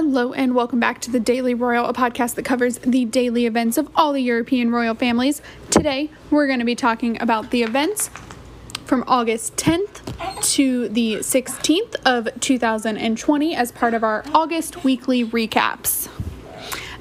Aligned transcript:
Hello, 0.00 0.32
and 0.32 0.54
welcome 0.54 0.78
back 0.78 1.00
to 1.00 1.10
the 1.10 1.18
Daily 1.18 1.54
Royal, 1.54 1.84
a 1.86 1.92
podcast 1.92 2.36
that 2.36 2.44
covers 2.44 2.78
the 2.78 3.04
daily 3.04 3.46
events 3.46 3.76
of 3.76 3.90
all 3.96 4.12
the 4.12 4.20
European 4.20 4.70
royal 4.70 4.94
families. 4.94 5.42
Today, 5.70 6.08
we're 6.30 6.46
going 6.46 6.60
to 6.60 6.64
be 6.64 6.76
talking 6.76 7.20
about 7.20 7.50
the 7.50 7.64
events 7.64 8.08
from 8.84 9.02
August 9.08 9.56
10th 9.56 10.52
to 10.54 10.88
the 10.90 11.14
16th 11.14 11.96
of 12.06 12.28
2020 12.38 13.56
as 13.56 13.72
part 13.72 13.92
of 13.92 14.04
our 14.04 14.22
August 14.32 14.84
weekly 14.84 15.24
recaps. 15.24 16.08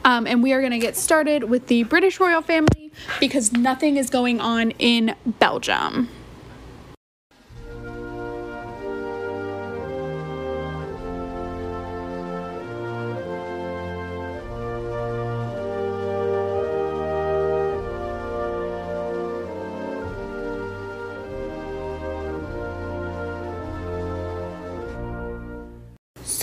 Um, 0.04 0.26
and 0.26 0.42
we 0.42 0.52
are 0.54 0.60
going 0.60 0.72
to 0.72 0.80
get 0.80 0.98
started 0.98 1.44
with 1.44 1.68
the 1.68 1.84
British 1.84 2.20
royal 2.20 2.42
family 2.42 2.92
because 3.20 3.54
nothing 3.54 3.98
is 3.98 4.10
going 4.10 4.42
on 4.42 4.72
in 4.72 5.14
Belgium. 5.24 6.10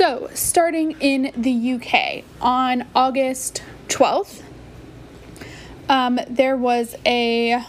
So, 0.06 0.28
starting 0.34 0.96
in 1.00 1.32
the 1.34 1.72
UK 1.72 2.24
on 2.38 2.86
August 2.94 3.62
12th, 3.88 4.42
um, 5.88 6.20
there 6.28 6.58
was 6.58 6.94
a 7.06 7.64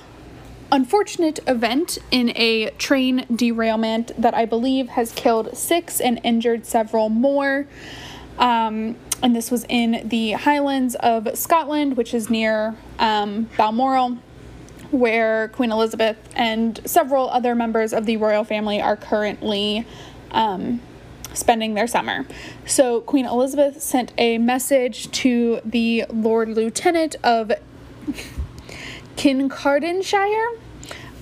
unfortunate 0.70 1.40
event 1.48 1.98
in 2.12 2.34
a 2.36 2.72
train 2.72 3.26
derailment 3.34 4.12
that 4.22 4.34
I 4.34 4.44
believe 4.44 4.90
has 4.90 5.14
killed 5.14 5.56
six 5.56 6.02
and 6.02 6.20
injured 6.26 6.66
several 6.66 7.08
more. 7.08 7.68
Um, 8.38 8.98
and 9.24 9.34
this 9.34 9.50
was 9.50 9.66
in 9.70 10.10
the 10.10 10.34
Highlands 10.34 10.96
of 10.96 11.38
Scotland, 11.38 11.96
which 11.96 12.14
is 12.14 12.30
near 12.30 12.76
um, 13.00 13.50
Balmoral, 13.56 14.18
where 14.92 15.48
Queen 15.48 15.72
Elizabeth 15.72 16.18
and 16.36 16.82
several 16.84 17.30
other 17.30 17.56
members 17.56 17.94
of 17.94 18.06
the 18.06 18.18
royal 18.18 18.44
family 18.44 18.82
are 18.82 18.98
currently 18.98 19.88
um, 20.32 20.82
spending 21.36 21.74
their 21.74 21.88
summer. 21.88 22.26
So 22.66 23.02
Queen 23.02 23.26
Elizabeth 23.26 23.82
sent 23.82 24.14
a 24.18 24.38
message 24.38 25.12
to 25.12 25.62
the 25.64 26.06
Lord 26.10 26.50
Lieutenant 26.50 27.16
of 27.24 27.52
Kincardineshire, 29.16 30.60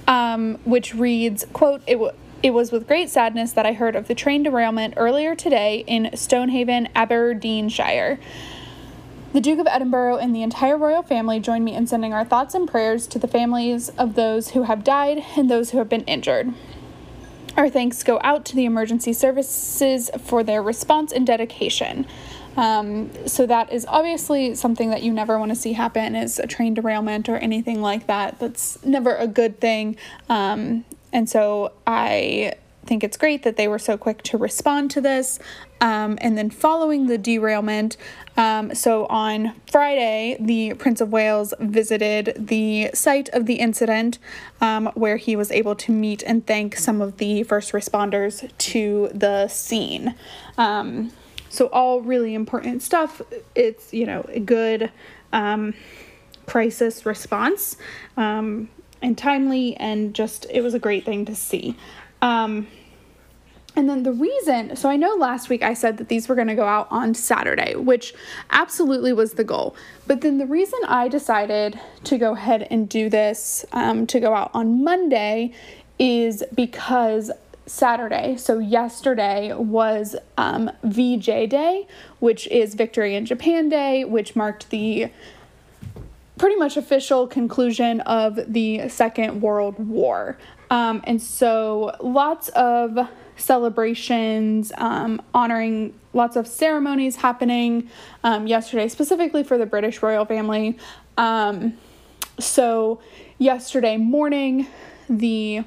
um, 0.07 0.55
which 0.63 0.95
reads, 0.95 1.45
quote, 1.53 1.81
it, 1.87 1.93
w- 1.93 2.13
it 2.41 2.51
was 2.51 2.71
with 2.71 2.87
great 2.87 3.09
sadness 3.09 3.53
that 3.53 3.65
I 3.65 3.73
heard 3.73 3.95
of 3.95 4.07
the 4.07 4.15
train 4.15 4.43
derailment 4.43 4.95
earlier 4.97 5.35
today 5.35 5.83
in 5.87 6.09
Stonehaven, 6.15 6.89
Aberdeenshire. 6.95 8.19
The 9.31 9.41
Duke 9.41 9.59
of 9.59 9.67
Edinburgh 9.67 10.17
and 10.17 10.35
the 10.35 10.43
entire 10.43 10.77
royal 10.77 11.01
family 11.01 11.39
join 11.39 11.63
me 11.63 11.73
in 11.73 11.87
sending 11.87 12.13
our 12.13 12.23
thoughts 12.23 12.53
and 12.53 12.69
prayers 12.69 13.07
to 13.07 13.17
the 13.17 13.27
families 13.27 13.89
of 13.97 14.13
those 14.13 14.49
who 14.49 14.63
have 14.63 14.83
died 14.83 15.23
and 15.35 15.49
those 15.49 15.71
who 15.71 15.79
have 15.79 15.89
been 15.89 16.03
injured. 16.03 16.53
Our 17.55 17.69
thanks 17.69 18.03
go 18.03 18.19
out 18.23 18.45
to 18.45 18.55
the 18.55 18.65
emergency 18.65 19.13
services 19.13 20.09
for 20.23 20.43
their 20.43 20.61
response 20.63 21.11
and 21.11 21.25
dedication. 21.25 22.07
Um, 22.55 23.09
so 23.27 23.45
that 23.45 23.71
is 23.71 23.85
obviously 23.87 24.55
something 24.55 24.89
that 24.89 25.01
you 25.03 25.11
never 25.11 25.39
want 25.39 25.49
to 25.51 25.55
see 25.55 25.73
happen 25.73 26.15
is 26.15 26.39
a 26.39 26.47
train 26.47 26.73
derailment 26.73 27.29
or 27.29 27.37
anything 27.37 27.81
like 27.81 28.07
that. 28.07 28.39
That's 28.39 28.83
never 28.83 29.15
a 29.15 29.27
good 29.27 29.59
thing. 29.59 29.97
Um, 30.29 30.85
and 31.11 31.29
so 31.29 31.73
I 31.85 32.53
think 32.85 33.03
it's 33.03 33.17
great 33.17 33.43
that 33.43 33.55
they 33.55 33.67
were 33.67 33.79
so 33.79 33.97
quick 33.97 34.21
to 34.23 34.37
respond 34.37 34.91
to 34.91 35.01
this. 35.01 35.39
Um, 35.79 36.17
and 36.21 36.37
then 36.37 36.49
following 36.49 37.07
the 37.07 37.17
derailment, 37.17 37.97
um, 38.35 38.73
so 38.73 39.05
on 39.07 39.53
Friday, 39.69 40.37
the 40.39 40.73
Prince 40.73 41.01
of 41.01 41.11
Wales 41.11 41.53
visited 41.59 42.33
the 42.37 42.89
site 42.93 43.29
of 43.29 43.45
the 43.45 43.55
incident 43.55 44.17
um, 44.61 44.87
where 44.95 45.17
he 45.17 45.35
was 45.35 45.51
able 45.51 45.75
to 45.75 45.91
meet 45.91 46.23
and 46.23 46.45
thank 46.45 46.75
some 46.75 47.01
of 47.01 47.17
the 47.17 47.43
first 47.43 47.71
responders 47.73 48.49
to 48.57 49.09
the 49.13 49.47
scene. 49.47 50.15
Um, 50.57 51.11
so, 51.49 51.67
all 51.67 52.01
really 52.01 52.33
important 52.33 52.81
stuff. 52.81 53.21
It's, 53.53 53.93
you 53.93 54.07
know, 54.07 54.25
a 54.29 54.39
good 54.39 54.91
um, 55.31 55.75
crisis 56.47 57.05
response 57.05 57.77
um, 58.17 58.69
and 59.03 59.15
timely, 59.15 59.75
and 59.77 60.15
just 60.15 60.47
it 60.49 60.61
was 60.61 60.73
a 60.73 60.79
great 60.79 61.05
thing 61.05 61.25
to 61.25 61.35
see. 61.35 61.77
And 63.75 63.89
then 63.89 64.03
the 64.03 64.11
reason, 64.11 64.75
so 64.75 64.87
I 64.87 64.97
know 64.97 65.15
last 65.15 65.49
week 65.49 65.63
I 65.63 65.73
said 65.73 65.97
that 65.97 66.07
these 66.07 66.29
were 66.29 66.35
going 66.35 66.47
to 66.47 66.55
go 66.55 66.65
out 66.65 66.87
on 66.91 67.15
Saturday, 67.15 67.75
which 67.75 68.13
absolutely 68.51 69.13
was 69.13 69.33
the 69.33 69.43
goal. 69.43 69.75
But 70.05 70.21
then 70.21 70.37
the 70.37 70.45
reason 70.45 70.79
I 70.87 71.07
decided 71.07 71.79
to 72.03 72.17
go 72.19 72.33
ahead 72.33 72.67
and 72.69 72.87
do 72.87 73.09
this 73.09 73.65
um, 73.71 74.05
to 74.07 74.19
go 74.19 74.35
out 74.35 74.51
on 74.53 74.83
Monday 74.83 75.53
is 75.97 76.43
because 76.53 77.31
Saturday, 77.65 78.35
so 78.37 78.59
yesterday, 78.59 79.53
was 79.53 80.15
um, 80.37 80.69
VJ 80.83 81.49
Day, 81.49 81.87
which 82.19 82.47
is 82.47 82.75
Victory 82.75 83.15
in 83.15 83.25
Japan 83.25 83.69
Day, 83.69 84.03
which 84.03 84.35
marked 84.35 84.69
the 84.69 85.09
pretty 86.37 86.57
much 86.57 86.77
official 86.77 87.25
conclusion 87.25 88.01
of 88.01 88.39
the 88.51 88.89
Second 88.89 89.41
World 89.41 89.79
War. 89.79 90.37
Um, 90.69 91.01
and 91.05 91.21
so 91.21 91.95
lots 92.01 92.49
of 92.49 93.07
celebrations, 93.37 94.71
um, 94.77 95.21
honoring 95.33 95.93
lots 96.13 96.35
of 96.35 96.47
ceremonies 96.47 97.17
happening 97.17 97.89
um, 98.23 98.47
yesterday, 98.47 98.87
specifically 98.87 99.43
for 99.43 99.57
the 99.57 99.65
British 99.65 100.01
royal 100.01 100.25
family. 100.25 100.77
Um, 101.17 101.77
so, 102.39 103.01
yesterday 103.37 103.97
morning, 103.97 104.67
the 105.09 105.63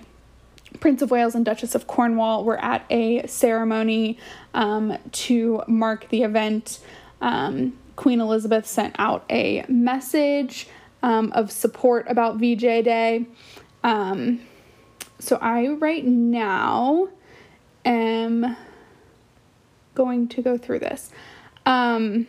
Prince 0.80 1.02
of 1.02 1.10
Wales 1.10 1.34
and 1.34 1.44
Duchess 1.44 1.74
of 1.74 1.86
Cornwall 1.86 2.44
were 2.44 2.62
at 2.62 2.84
a 2.90 3.26
ceremony 3.26 4.18
um, 4.54 4.98
to 5.12 5.62
mark 5.66 6.08
the 6.08 6.22
event. 6.22 6.80
Um, 7.20 7.78
Queen 7.96 8.20
Elizabeth 8.20 8.66
sent 8.66 8.94
out 8.98 9.24
a 9.30 9.64
message 9.68 10.68
um, 11.02 11.32
of 11.32 11.50
support 11.50 12.06
about 12.08 12.36
VJ 12.36 12.84
Day. 12.84 13.26
so, 13.82 15.38
I 15.40 15.68
right 15.68 16.04
now 16.04 17.08
am 17.86 18.56
going 19.94 20.28
to 20.28 20.42
go 20.42 20.58
through 20.58 20.80
this. 20.80 21.10
Um, 21.64 22.26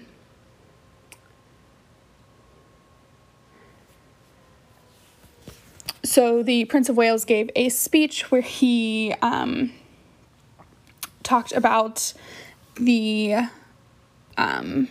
so 6.04 6.42
the 6.42 6.66
Prince 6.66 6.90
of 6.90 6.98
Wales 6.98 7.26
gave 7.26 7.50
a 7.56 7.70
speech 7.70 8.32
where 8.32 8.42
he 8.42 9.14
um, 9.22 9.72
talked 11.24 11.52
about 11.52 12.14
the 12.76 13.36
um, 14.38 14.88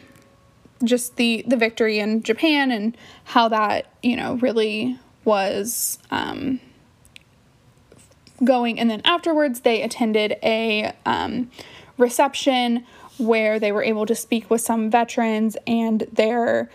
just 0.85 1.17
the 1.17 1.45
the 1.47 1.57
victory 1.57 1.99
in 1.99 2.23
Japan 2.23 2.71
and 2.71 2.97
how 3.25 3.49
that 3.49 3.93
you 4.03 4.17
know 4.17 4.35
really 4.35 4.99
was 5.25 5.99
um, 6.11 6.61
going. 8.45 8.79
And 8.79 8.91
then 8.91 9.01
afterwards, 9.05 9.61
they 9.61 9.83
attended 9.83 10.37
a 10.43 10.93
um, 11.05 11.51
reception 11.99 12.85
where 13.19 13.59
they 13.59 13.73
were 13.73 13.83
able 13.83 14.07
to 14.07 14.15
speak 14.15 14.51
with 14.51 14.61
some 14.61 14.91
veterans 14.91 15.57
and 15.67 16.07
their 16.13 16.71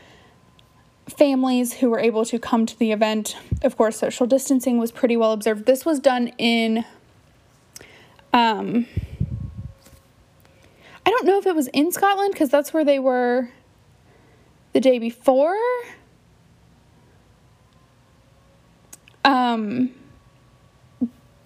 families 1.08 1.74
who 1.74 1.90
were 1.90 2.00
able 2.00 2.26
to 2.26 2.40
come 2.40 2.66
to 2.66 2.78
the 2.78 2.92
event. 2.92 3.36
Of 3.64 3.78
course, 3.78 3.98
social 3.98 4.26
distancing 4.26 4.78
was 4.78 4.92
pretty 4.92 5.18
well 5.18 5.32
observed. 5.32 5.66
This 5.66 5.86
was 5.86 6.00
done 6.00 6.30
in. 6.38 6.86
Um, 8.34 8.88
I 11.06 11.10
don't 11.10 11.26
know 11.26 11.38
if 11.38 11.46
it 11.46 11.56
was 11.56 11.68
in 11.68 11.92
Scotland 11.92 12.34
because 12.34 12.50
that's 12.50 12.74
where 12.74 12.86
they 12.86 13.00
were 13.00 13.50
the 14.74 14.80
day 14.80 15.00
before. 15.00 15.58
Um, 19.26 19.94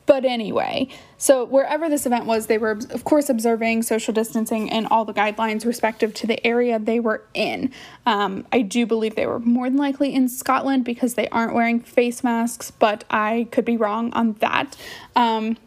but 0.06 0.24
anyway, 0.24 0.88
so 1.18 1.46
wherever 1.46 1.90
this 1.90 2.06
event 2.06 2.26
was, 2.26 2.48
they 2.48 2.58
were, 2.58 2.80
of 2.92 3.04
course, 3.04 3.30
observing 3.30 3.84
social 3.84 4.14
distancing 4.14 4.70
and 4.70 4.88
all 4.88 5.04
the 5.06 5.14
guidelines 5.14 5.66
respective 5.66 6.14
to 6.16 6.28
the 6.28 6.46
area 6.46 6.78
they 6.78 7.00
were 7.00 7.24
in. 7.34 7.72
Um, 8.06 8.46
I 8.52 8.62
do 8.62 8.86
believe 8.86 9.16
they 9.16 9.26
were 9.26 9.40
more 9.40 9.70
than 9.70 9.78
likely 9.78 10.14
in 10.14 10.30
Scotland 10.30 10.86
because 10.86 11.16
they 11.16 11.28
aren't 11.30 11.54
wearing 11.54 11.80
face 11.80 12.24
masks, 12.24 12.70
but 12.70 13.04
I 13.10 13.48
could 13.52 13.66
be 13.66 13.78
wrong 13.78 14.14
on 14.14 14.34
that. 14.34 14.78
Um, 15.16 15.58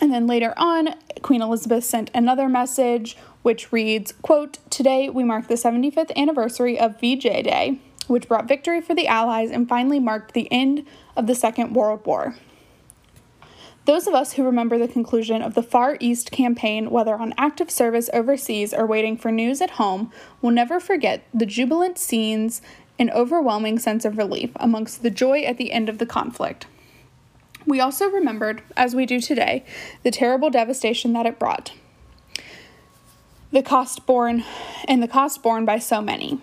and 0.00 0.12
then 0.12 0.26
later 0.26 0.54
on, 0.56 0.94
Queen 1.22 1.42
Elizabeth 1.42 1.84
sent 1.84 2.10
another 2.14 2.48
message 2.48 3.16
which 3.42 3.72
reads, 3.72 4.12
quote, 4.22 4.58
Today 4.70 5.08
we 5.08 5.24
mark 5.24 5.48
the 5.48 5.54
75th 5.54 6.14
anniversary 6.16 6.78
of 6.78 7.00
VJ 7.00 7.22
Day, 7.22 7.78
which 8.06 8.28
brought 8.28 8.46
victory 8.46 8.80
for 8.80 8.94
the 8.94 9.08
Allies 9.08 9.50
and 9.50 9.68
finally 9.68 9.98
marked 9.98 10.34
the 10.34 10.50
end 10.52 10.86
of 11.16 11.26
the 11.26 11.34
Second 11.34 11.74
World 11.74 12.06
War. 12.06 12.36
Those 13.84 14.06
of 14.06 14.14
us 14.14 14.34
who 14.34 14.44
remember 14.44 14.78
the 14.78 14.86
conclusion 14.86 15.42
of 15.42 15.54
the 15.54 15.62
Far 15.62 15.96
East 15.98 16.30
campaign, 16.30 16.90
whether 16.90 17.16
on 17.16 17.34
active 17.36 17.70
service 17.70 18.08
overseas 18.12 18.72
or 18.72 18.86
waiting 18.86 19.16
for 19.16 19.32
news 19.32 19.60
at 19.60 19.70
home, 19.70 20.12
will 20.40 20.52
never 20.52 20.78
forget 20.78 21.24
the 21.34 21.46
jubilant 21.46 21.98
scenes 21.98 22.62
and 22.96 23.10
overwhelming 23.10 23.80
sense 23.80 24.04
of 24.04 24.16
relief 24.16 24.50
amongst 24.56 25.02
the 25.02 25.10
joy 25.10 25.42
at 25.42 25.56
the 25.58 25.72
end 25.72 25.88
of 25.88 25.98
the 25.98 26.06
conflict. 26.06 26.66
We 27.66 27.80
also 27.80 28.08
remembered, 28.08 28.62
as 28.76 28.94
we 28.94 29.04
do 29.04 29.20
today, 29.20 29.64
the 30.04 30.10
terrible 30.12 30.50
devastation 30.50 31.12
that 31.14 31.26
it 31.26 31.38
brought. 31.38 31.72
The 33.50 33.62
cost 33.62 34.06
borne 34.06 34.44
and 34.86 35.02
the 35.02 35.08
cost 35.08 35.42
borne 35.42 35.64
by 35.64 35.78
so 35.78 36.00
many. 36.00 36.40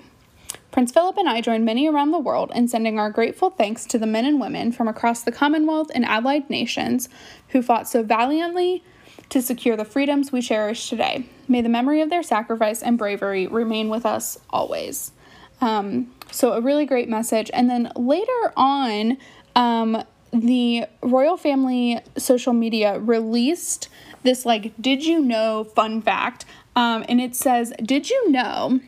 Prince 0.72 0.92
Philip 0.92 1.18
and 1.18 1.28
I 1.28 1.42
join 1.42 1.66
many 1.66 1.88
around 1.88 2.12
the 2.12 2.20
world 2.20 2.52
in 2.54 2.68
sending 2.68 3.00
our 3.00 3.10
grateful 3.10 3.50
thanks 3.50 3.86
to 3.88 3.98
the 3.98 4.06
men 4.06 4.26
and 4.26 4.40
women 4.40 4.72
from 4.72 4.88
across 4.88 5.24
the 5.24 5.32
Commonwealth 5.32 5.90
and 5.96 6.06
allied 6.06 6.48
nations 6.50 7.10
who 7.50 7.62
fought 7.62 7.88
so 7.88 8.04
valiantly 8.04 8.84
to 9.30 9.42
secure 9.42 9.76
the 9.76 9.86
freedoms 9.86 10.32
we 10.32 10.42
cherish 10.42 10.90
today. 10.90 11.26
May 11.48 11.62
the 11.62 11.70
memory 11.70 12.02
of 12.02 12.10
their 12.10 12.24
sacrifice 12.24 12.84
and 12.84 12.98
bravery 12.98 13.48
remain 13.48 13.90
with 13.90 14.06
us 14.06 14.40
always. 14.50 15.12
Um, 15.60 16.14
so, 16.32 16.54
a 16.54 16.62
really 16.62 16.86
great 16.86 17.10
message. 17.10 17.50
And 17.54 17.70
then 17.70 17.92
later 17.96 18.54
on, 18.56 19.18
um, 19.56 20.04
the 20.32 20.86
royal 21.02 21.38
family 21.38 22.00
social 22.18 22.54
media 22.54 23.00
released 23.00 23.90
this, 24.24 24.46
like, 24.46 24.74
did 24.80 25.04
you 25.04 25.20
know 25.20 25.64
fun 25.64 26.02
fact? 26.02 26.46
Um, 26.76 27.04
and 27.10 27.20
it 27.20 27.36
says, 27.36 27.74
Did 27.84 28.10
you 28.10 28.32
know 28.32 28.80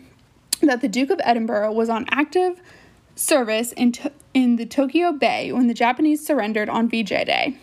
that 0.67 0.81
the 0.81 0.87
Duke 0.87 1.09
of 1.09 1.19
Edinburgh 1.23 1.71
was 1.71 1.89
on 1.89 2.05
active 2.11 2.61
service 3.15 3.71
in, 3.73 3.91
to- 3.93 4.11
in 4.33 4.55
the 4.55 4.65
Tokyo 4.65 5.11
Bay 5.11 5.51
when 5.51 5.67
the 5.67 5.73
Japanese 5.73 6.25
surrendered 6.25 6.69
on 6.69 6.89
VJ 6.89 7.09
Day? 7.09 7.57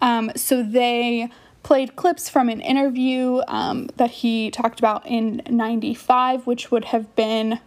Um, 0.00 0.32
so 0.36 0.62
they 0.62 1.30
played 1.62 1.94
clips 1.96 2.28
from 2.28 2.48
an 2.48 2.60
interview 2.60 3.40
um, 3.48 3.88
that 3.96 4.10
he 4.10 4.50
talked 4.50 4.78
about 4.80 5.06
in 5.06 5.42
95, 5.48 6.46
which 6.46 6.70
would 6.70 6.86
have 6.86 7.14
been, 7.14 7.60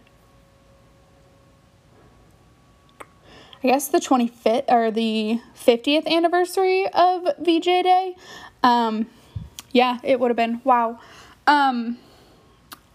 I 3.64 3.68
guess, 3.68 3.88
the 3.88 3.98
25th 3.98 4.70
or 4.70 4.90
the 4.90 5.40
50th 5.56 6.06
anniversary 6.06 6.86
of 6.88 7.22
VJ 7.38 7.64
Day. 7.64 8.16
Um, 8.62 9.06
yeah, 9.72 9.98
it 10.02 10.20
would 10.20 10.30
have 10.30 10.36
been. 10.36 10.60
Wow. 10.62 11.00
Um, 11.46 11.98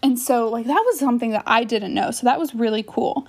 and 0.02 0.18
so, 0.18 0.48
like, 0.48 0.66
that 0.66 0.82
was 0.86 0.98
something 0.98 1.30
that 1.30 1.44
I 1.46 1.64
didn't 1.64 1.94
know. 1.94 2.10
So 2.10 2.24
that 2.24 2.38
was 2.38 2.54
really 2.54 2.84
cool. 2.86 3.26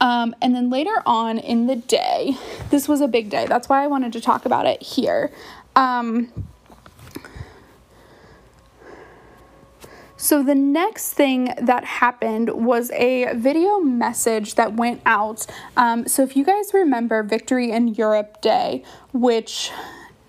Um, 0.00 0.34
and 0.42 0.54
then 0.54 0.70
later 0.70 1.02
on 1.06 1.38
in 1.38 1.66
the 1.66 1.76
day, 1.76 2.36
this 2.70 2.88
was 2.88 3.00
a 3.00 3.08
big 3.08 3.30
day. 3.30 3.46
That's 3.46 3.68
why 3.68 3.84
I 3.84 3.86
wanted 3.86 4.12
to 4.14 4.20
talk 4.20 4.44
about 4.44 4.66
it 4.66 4.82
here. 4.82 5.30
Um, 5.76 6.32
so, 10.16 10.42
the 10.42 10.54
next 10.54 11.12
thing 11.12 11.52
that 11.60 11.84
happened 11.84 12.48
was 12.50 12.90
a 12.92 13.34
video 13.34 13.78
message 13.80 14.54
that 14.54 14.72
went 14.72 15.02
out. 15.04 15.46
Um, 15.76 16.08
so, 16.08 16.22
if 16.22 16.34
you 16.36 16.44
guys 16.44 16.72
remember 16.72 17.22
Victory 17.22 17.70
in 17.70 17.88
Europe 17.88 18.40
Day, 18.40 18.82
which 19.12 19.70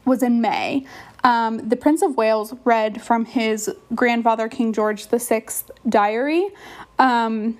was 0.03 0.21
in 0.21 0.42
May, 0.42 0.86
um, 1.25 1.68
the 1.68 1.75
Prince 1.75 2.04
of 2.04 2.16
Wales 2.16 2.54
read 2.66 3.01
from 3.01 3.25
his 3.25 3.74
grandfather, 3.95 4.48
King 4.48 4.72
George 4.72 5.07
VI 5.07 5.48
diary, 5.89 6.50
um, 7.00 7.57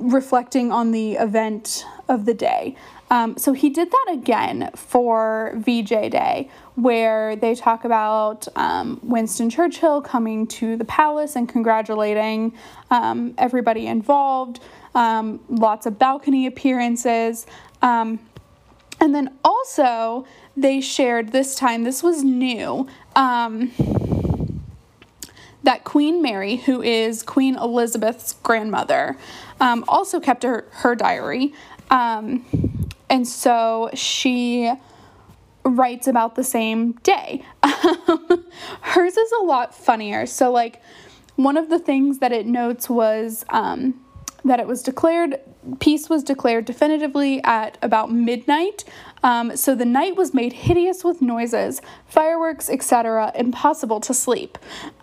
reflecting 0.00 0.72
on 0.72 0.90
the 0.90 1.12
event 1.12 1.86
of 2.08 2.26
the 2.26 2.34
day. 2.34 2.74
Um, 3.10 3.38
so 3.38 3.52
he 3.52 3.70
did 3.70 3.92
that 3.92 4.06
again 4.10 4.70
for 4.74 5.52
VJ 5.54 6.10
Day, 6.10 6.50
where 6.74 7.36
they 7.36 7.54
talk 7.54 7.84
about 7.84 8.48
um, 8.56 8.98
Winston 9.04 9.48
Churchill 9.48 10.02
coming 10.02 10.48
to 10.48 10.76
the 10.76 10.84
palace 10.84 11.36
and 11.36 11.48
congratulating 11.48 12.52
um, 12.90 13.34
everybody 13.38 13.86
involved, 13.86 14.58
um, 14.96 15.38
lots 15.48 15.86
of 15.86 15.96
balcony 15.96 16.48
appearances. 16.48 17.46
Um, 17.82 18.18
and 19.00 19.14
then 19.14 19.36
also, 19.44 20.26
they 20.56 20.80
shared 20.80 21.32
this 21.32 21.54
time, 21.54 21.84
this 21.84 22.02
was 22.02 22.24
new, 22.24 22.86
um, 23.14 23.72
that 25.62 25.84
Queen 25.84 26.22
Mary, 26.22 26.56
who 26.56 26.80
is 26.80 27.22
Queen 27.22 27.56
Elizabeth's 27.56 28.34
grandmother, 28.34 29.16
um, 29.60 29.84
also 29.88 30.20
kept 30.20 30.42
her, 30.44 30.66
her 30.70 30.94
diary. 30.94 31.52
Um, 31.90 32.44
and 33.10 33.26
so 33.26 33.90
she 33.94 34.72
writes 35.64 36.06
about 36.06 36.36
the 36.36 36.44
same 36.44 36.92
day. 37.02 37.44
Hers 37.62 39.16
is 39.16 39.32
a 39.40 39.44
lot 39.44 39.74
funnier. 39.74 40.26
So, 40.26 40.50
like, 40.50 40.80
one 41.34 41.56
of 41.56 41.68
the 41.68 41.78
things 41.78 42.18
that 42.18 42.32
it 42.32 42.46
notes 42.46 42.88
was 42.88 43.44
um, 43.50 44.00
that 44.46 44.60
it 44.60 44.66
was 44.66 44.82
declared 44.82 45.40
peace 45.80 46.08
was 46.08 46.22
declared 46.22 46.64
definitively 46.64 47.42
at 47.44 47.76
about 47.82 48.10
midnight. 48.12 48.84
Um, 49.22 49.56
so 49.56 49.74
the 49.74 49.84
night 49.84 50.16
was 50.16 50.32
made 50.32 50.52
hideous 50.52 51.02
with 51.04 51.20
noises, 51.20 51.82
fireworks, 52.06 52.70
etc., 52.70 53.32
impossible 53.34 54.00
to 54.00 54.14
sleep. 54.14 54.58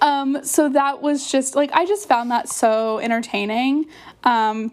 um, 0.00 0.38
so 0.42 0.68
that 0.70 1.00
was 1.02 1.30
just 1.30 1.54
like, 1.54 1.70
I 1.72 1.86
just 1.86 2.08
found 2.08 2.30
that 2.30 2.48
so 2.48 2.98
entertaining. 2.98 3.86
Um, 4.24 4.72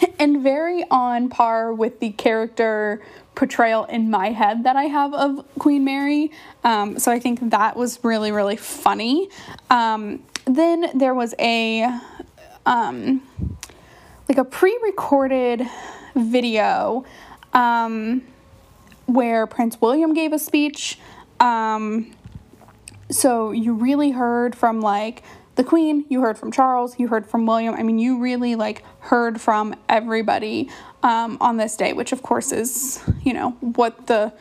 and 0.18 0.42
very 0.42 0.84
on 0.90 1.28
par 1.28 1.72
with 1.72 2.00
the 2.00 2.10
character 2.10 3.02
portrayal 3.34 3.84
in 3.84 4.10
my 4.10 4.30
head 4.30 4.64
that 4.64 4.76
I 4.76 4.84
have 4.84 5.14
of 5.14 5.44
Queen 5.58 5.84
Mary. 5.84 6.30
Um, 6.64 6.98
so 6.98 7.10
I 7.10 7.18
think 7.18 7.50
that 7.50 7.76
was 7.76 8.02
really, 8.02 8.32
really 8.32 8.56
funny. 8.56 9.28
Um, 9.70 10.22
then 10.44 10.90
there 10.94 11.14
was 11.14 11.34
a 11.38 11.88
um, 12.66 13.22
like 14.28 14.38
a 14.38 14.44
pre-recorded 14.44 15.66
video 16.14 17.04
um, 17.52 18.22
where 19.06 19.46
Prince 19.46 19.80
William 19.80 20.14
gave 20.14 20.32
a 20.32 20.38
speech. 20.38 20.98
Um, 21.40 22.12
so 23.10 23.50
you 23.50 23.74
really 23.74 24.10
heard 24.12 24.54
from 24.54 24.80
like 24.80 25.22
the 25.56 25.64
Queen, 25.64 26.04
you 26.08 26.20
heard 26.20 26.38
from 26.38 26.52
Charles, 26.52 26.98
you 26.98 27.08
heard 27.08 27.26
from 27.26 27.46
William. 27.46 27.74
I 27.74 27.82
mean, 27.82 27.98
you 27.98 28.18
really 28.18 28.54
like 28.54 28.84
heard 29.00 29.40
from 29.40 29.74
everybody 29.88 30.70
um, 31.02 31.38
on 31.40 31.56
this 31.56 31.76
day, 31.76 31.92
which 31.92 32.12
of 32.12 32.22
course 32.22 32.52
is 32.52 33.02
you 33.22 33.32
know 33.32 33.50
what 33.60 34.06
the 34.06 34.32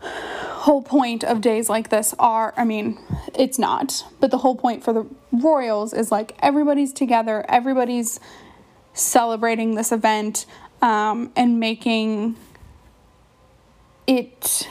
whole 0.00 0.82
point 0.82 1.24
of 1.24 1.40
days 1.40 1.68
like 1.68 1.88
this 1.88 2.14
are 2.18 2.54
I 2.56 2.64
mean, 2.64 2.98
it's 3.34 3.58
not, 3.58 4.04
but 4.20 4.30
the 4.30 4.38
whole 4.38 4.56
point 4.56 4.84
for 4.84 4.92
the 4.92 5.06
royals 5.32 5.92
is 5.92 6.12
like 6.12 6.36
everybody's 6.40 6.92
together, 6.92 7.44
everybody's 7.48 8.20
celebrating 8.92 9.74
this 9.74 9.92
event 9.92 10.46
um, 10.82 11.32
and 11.36 11.58
making 11.58 12.36
it 14.06 14.68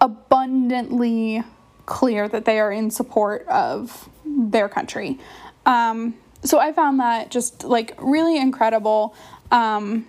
abundantly 0.00 1.42
clear 1.86 2.28
that 2.28 2.44
they 2.44 2.60
are 2.60 2.72
in 2.72 2.90
support 2.90 3.46
of 3.48 4.08
their 4.24 4.68
country. 4.68 5.18
Um, 5.66 6.14
so 6.42 6.58
I 6.58 6.72
found 6.72 7.00
that 7.00 7.30
just 7.30 7.64
like 7.64 7.94
really 7.98 8.38
incredible. 8.38 9.14
Um, 9.50 10.06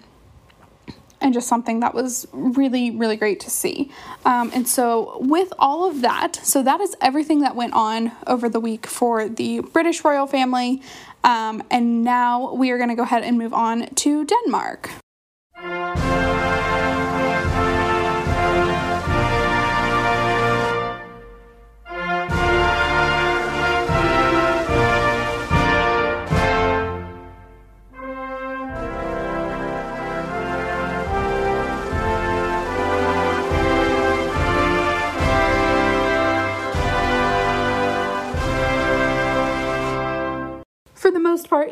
and 1.21 1.33
just 1.33 1.47
something 1.47 1.79
that 1.79 1.95
was 1.95 2.27
really, 2.33 2.91
really 2.91 3.15
great 3.15 3.39
to 3.39 3.49
see. 3.49 3.89
Um, 4.25 4.51
and 4.53 4.67
so, 4.67 5.17
with 5.21 5.51
all 5.57 5.89
of 5.89 6.01
that, 6.01 6.35
so 6.43 6.61
that 6.61 6.81
is 6.81 6.95
everything 7.01 7.39
that 7.39 7.55
went 7.55 7.73
on 7.73 8.11
over 8.27 8.49
the 8.49 8.59
week 8.59 8.85
for 8.85 9.27
the 9.27 9.61
British 9.61 10.03
royal 10.03 10.27
family. 10.27 10.81
Um, 11.23 11.63
and 11.71 12.03
now 12.03 12.53
we 12.53 12.69
are 12.69 12.77
going 12.77 12.89
to 12.89 12.95
go 12.95 13.03
ahead 13.03 13.23
and 13.23 13.37
move 13.37 13.53
on 13.53 13.87
to 13.95 14.25
Denmark. 14.25 14.91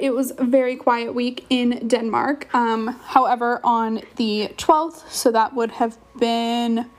It 0.03 0.13
was 0.13 0.33
a 0.37 0.43
very 0.43 0.75
quiet 0.75 1.15
week 1.15 1.45
in 1.49 1.87
Denmark. 1.87 2.53
Um, 2.53 2.87
however, 3.05 3.61
on 3.63 4.01
the 4.17 4.49
12th, 4.57 5.09
so 5.09 5.31
that 5.31 5.55
would 5.55 5.71
have 5.71 5.97
been 6.19 6.89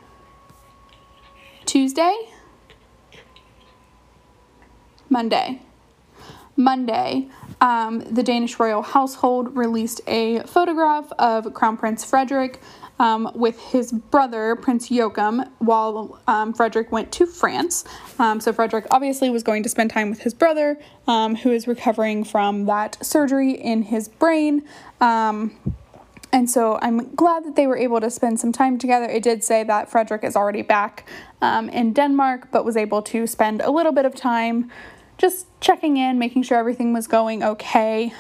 Tuesday, 1.67 2.17
Monday, 5.11 5.61
Monday, 6.57 7.29
um, 7.61 8.01
the 8.01 8.23
Danish 8.23 8.59
royal 8.59 8.81
household 8.81 9.55
released 9.55 10.01
a 10.07 10.41
photograph 10.45 11.13
of 11.19 11.53
Crown 11.53 11.77
Prince 11.77 12.07
Frederik 12.07 12.59
um, 12.99 13.31
with 13.35 13.61
his 13.61 13.93
brother, 13.93 14.57
Prince 14.57 14.91
Joachim, 14.91 15.45
while 15.59 16.21
um, 16.27 16.53
Frederik 16.53 16.93
went 16.93 17.11
to 17.13 17.27
France. 17.27 17.85
Um, 18.19 18.41
so, 18.41 18.53
Frederik 18.53 18.87
obviously 18.91 19.31
was 19.31 19.43
going 19.43 19.63
to 19.63 19.69
spend 19.69 19.91
time 19.91 20.11
with 20.11 20.21
his 20.21 20.35
brother, 20.35 20.79
um, 21.09 21.35
who 21.37 21.51
is 21.51 21.67
recovering 21.67 22.25
from 22.25 22.67
that 22.67 23.05
surgery 23.05 23.53
in 23.53 23.83
his 23.83 24.09
brain. 24.09 24.63
Um, 25.01 25.59
and 26.33 26.51
so 26.51 26.81
I'm 26.83 27.15
glad 27.15 27.45
that 27.45 27.55
they 27.55 27.69
were 27.69 27.77
able 27.77 28.01
to 28.01 28.11
spend 28.11 28.41
some 28.41 28.51
time 28.51 28.77
together. 28.77 29.07
It 29.07 29.23
did 29.23 29.45
say 29.45 29.63
that 29.63 29.89
Frederik 29.89 30.25
is 30.25 30.35
already 30.35 30.63
back 30.63 31.09
um, 31.41 31.69
in 31.69 31.93
Denmark, 31.93 32.49
but 32.51 32.65
was 32.65 32.77
able 32.77 33.03
to 33.03 33.29
spend 33.29 33.61
a 33.61 33.71
little 33.71 33.93
bit 33.93 34.05
of 34.05 34.17
time 34.17 34.69
just 35.17 35.47
checking 35.61 35.97
in, 35.97 36.19
making 36.19 36.43
sure 36.43 36.59
everything 36.59 36.93
was 36.93 37.07
going 37.07 37.45
okay. 37.45 38.13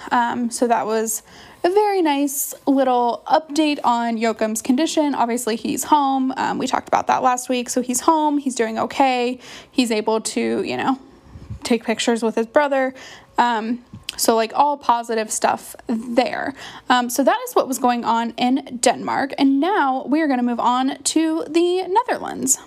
So 0.48 0.68
that 0.68 0.86
was 0.86 1.24
a 1.64 1.70
very 1.70 2.02
nice 2.02 2.52
little 2.66 3.22
update 3.26 3.78
on 3.82 4.18
Joachim's 4.18 4.60
condition. 4.60 5.14
Obviously, 5.14 5.56
he's 5.56 5.84
home. 5.84 6.32
Um, 6.36 6.58
we 6.58 6.66
talked 6.66 6.88
about 6.88 7.06
that 7.06 7.22
last 7.22 7.48
week. 7.48 7.70
So 7.70 7.80
he's 7.80 8.00
home, 8.00 8.38
he's 8.38 8.54
doing 8.54 8.78
okay. 8.78 9.40
He's 9.70 9.90
able 9.90 10.20
to, 10.20 10.62
you 10.62 10.76
know, 10.76 10.98
take 11.62 11.84
pictures 11.84 12.22
with 12.22 12.34
his 12.34 12.46
brother. 12.46 12.94
Um, 13.38 13.82
so, 14.16 14.36
like, 14.36 14.52
all 14.54 14.76
positive 14.76 15.32
stuff 15.32 15.74
there. 15.88 16.54
Um, 16.88 17.10
so, 17.10 17.24
that 17.24 17.38
is 17.48 17.54
what 17.54 17.66
was 17.66 17.80
going 17.80 18.04
on 18.04 18.30
in 18.36 18.78
Denmark. 18.80 19.32
And 19.38 19.58
now 19.58 20.04
we 20.06 20.20
are 20.20 20.28
going 20.28 20.38
to 20.38 20.44
move 20.44 20.60
on 20.60 21.02
to 21.02 21.44
the 21.48 21.82
Netherlands. 21.88 22.58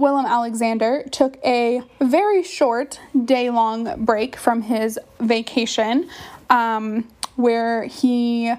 Willem 0.00 0.24
Alexander 0.24 1.04
took 1.10 1.36
a 1.44 1.82
very 2.00 2.42
short 2.42 2.98
day 3.26 3.50
long 3.50 4.02
break 4.04 4.34
from 4.34 4.62
his 4.62 4.98
vacation 5.20 6.08
um, 6.48 7.06
where 7.36 7.84
he 7.84 8.50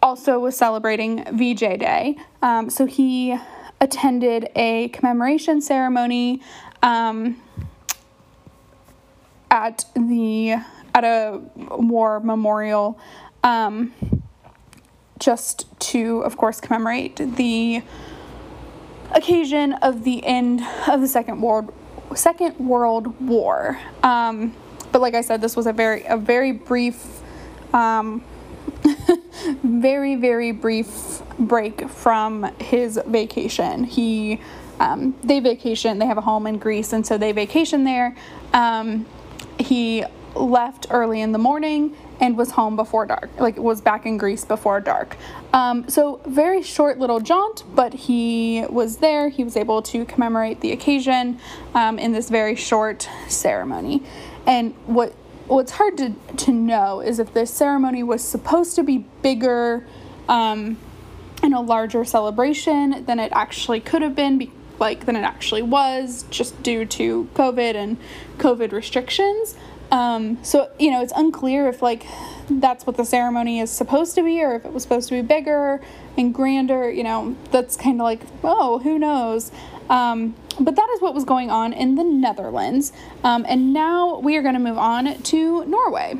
also 0.00 0.38
was 0.38 0.56
celebrating 0.56 1.24
VJ 1.24 1.80
Day. 1.80 2.16
Um, 2.40 2.70
so 2.70 2.86
he 2.86 3.36
attended 3.80 4.48
a 4.54 4.88
commemoration 4.90 5.60
ceremony 5.60 6.40
um, 6.84 7.42
at 9.50 9.86
the 9.96 10.56
at 10.94 11.02
a 11.04 11.40
war 11.56 12.20
memorial 12.20 12.98
um, 13.42 13.92
just 15.18 15.66
to, 15.80 16.20
of 16.20 16.36
course, 16.36 16.60
commemorate 16.60 17.16
the 17.16 17.82
occasion 19.12 19.74
of 19.74 20.04
the 20.04 20.24
end 20.24 20.62
of 20.88 21.00
the 21.00 21.08
Second 21.08 21.40
World 21.40 21.72
Second 22.14 22.58
World 22.58 23.20
War. 23.20 23.78
Um, 24.02 24.54
but 24.92 25.00
like 25.02 25.14
I 25.14 25.20
said, 25.20 25.40
this 25.40 25.56
was 25.56 25.66
a 25.66 25.72
very 25.72 26.04
a 26.04 26.16
very 26.16 26.52
brief, 26.52 27.20
um, 27.74 28.24
very 29.62 30.14
very 30.14 30.52
brief 30.52 31.22
break 31.38 31.88
from 31.88 32.44
his 32.60 33.00
vacation. 33.06 33.84
He 33.84 34.40
um, 34.80 35.14
they 35.22 35.40
vacation. 35.40 35.98
They 35.98 36.06
have 36.06 36.18
a 36.18 36.22
home 36.22 36.46
in 36.46 36.58
Greece, 36.58 36.92
and 36.92 37.06
so 37.06 37.18
they 37.18 37.32
vacation 37.32 37.84
there. 37.84 38.16
Um, 38.52 39.06
he 39.58 40.04
left 40.34 40.86
early 40.90 41.20
in 41.20 41.32
the 41.32 41.38
morning 41.38 41.96
and 42.20 42.36
was 42.36 42.52
home 42.52 42.76
before 42.76 43.06
dark, 43.06 43.30
like 43.38 43.56
was 43.56 43.80
back 43.80 44.06
in 44.06 44.18
Greece 44.18 44.44
before 44.44 44.80
dark. 44.80 45.16
Um, 45.52 45.88
so, 45.88 46.20
very 46.26 46.62
short 46.62 46.98
little 46.98 47.20
jaunt, 47.20 47.64
but 47.74 47.94
he 47.94 48.64
was 48.68 48.98
there. 48.98 49.28
He 49.28 49.44
was 49.44 49.56
able 49.56 49.82
to 49.82 50.04
commemorate 50.04 50.60
the 50.60 50.72
occasion 50.72 51.38
um, 51.74 51.98
in 51.98 52.12
this 52.12 52.28
very 52.28 52.56
short 52.56 53.08
ceremony. 53.28 54.02
And 54.46 54.74
what 54.86 55.14
what's 55.48 55.72
hard 55.72 55.96
to, 55.96 56.14
to 56.36 56.52
know 56.52 57.00
is 57.00 57.18
if 57.18 57.32
this 57.32 57.52
ceremony 57.52 58.02
was 58.02 58.22
supposed 58.22 58.76
to 58.76 58.82
be 58.82 58.98
bigger 59.22 59.86
um, 60.28 60.76
and 61.42 61.54
a 61.54 61.60
larger 61.60 62.04
celebration 62.04 63.04
than 63.06 63.18
it 63.18 63.32
actually 63.34 63.80
could 63.80 64.02
have 64.02 64.14
been, 64.14 64.38
be- 64.38 64.52
like 64.78 65.06
than 65.06 65.16
it 65.16 65.22
actually 65.22 65.62
was, 65.62 66.24
just 66.30 66.62
due 66.62 66.84
to 66.84 67.28
COVID 67.34 67.74
and 67.74 67.96
COVID 68.36 68.72
restrictions. 68.72 69.56
Um, 69.90 70.42
so 70.44 70.70
you 70.78 70.90
know, 70.90 71.02
it's 71.02 71.12
unclear 71.16 71.68
if 71.68 71.82
like 71.82 72.06
that's 72.50 72.86
what 72.86 72.96
the 72.96 73.04
ceremony 73.04 73.60
is 73.60 73.70
supposed 73.70 74.14
to 74.16 74.22
be, 74.22 74.42
or 74.42 74.54
if 74.54 74.64
it 74.64 74.72
was 74.72 74.82
supposed 74.82 75.08
to 75.08 75.14
be 75.14 75.26
bigger 75.26 75.80
and 76.16 76.34
grander. 76.34 76.90
You 76.90 77.04
know, 77.04 77.36
that's 77.50 77.76
kind 77.76 78.00
of 78.00 78.04
like 78.04 78.20
oh, 78.44 78.78
who 78.80 78.98
knows. 78.98 79.50
Um, 79.88 80.34
but 80.60 80.76
that 80.76 80.88
is 80.94 81.00
what 81.00 81.14
was 81.14 81.24
going 81.24 81.50
on 81.50 81.72
in 81.72 81.94
the 81.94 82.04
Netherlands. 82.04 82.92
Um, 83.24 83.46
and 83.48 83.72
now 83.72 84.18
we 84.18 84.36
are 84.36 84.42
going 84.42 84.54
to 84.54 84.60
move 84.60 84.78
on 84.78 85.22
to 85.22 85.64
Norway. 85.64 86.16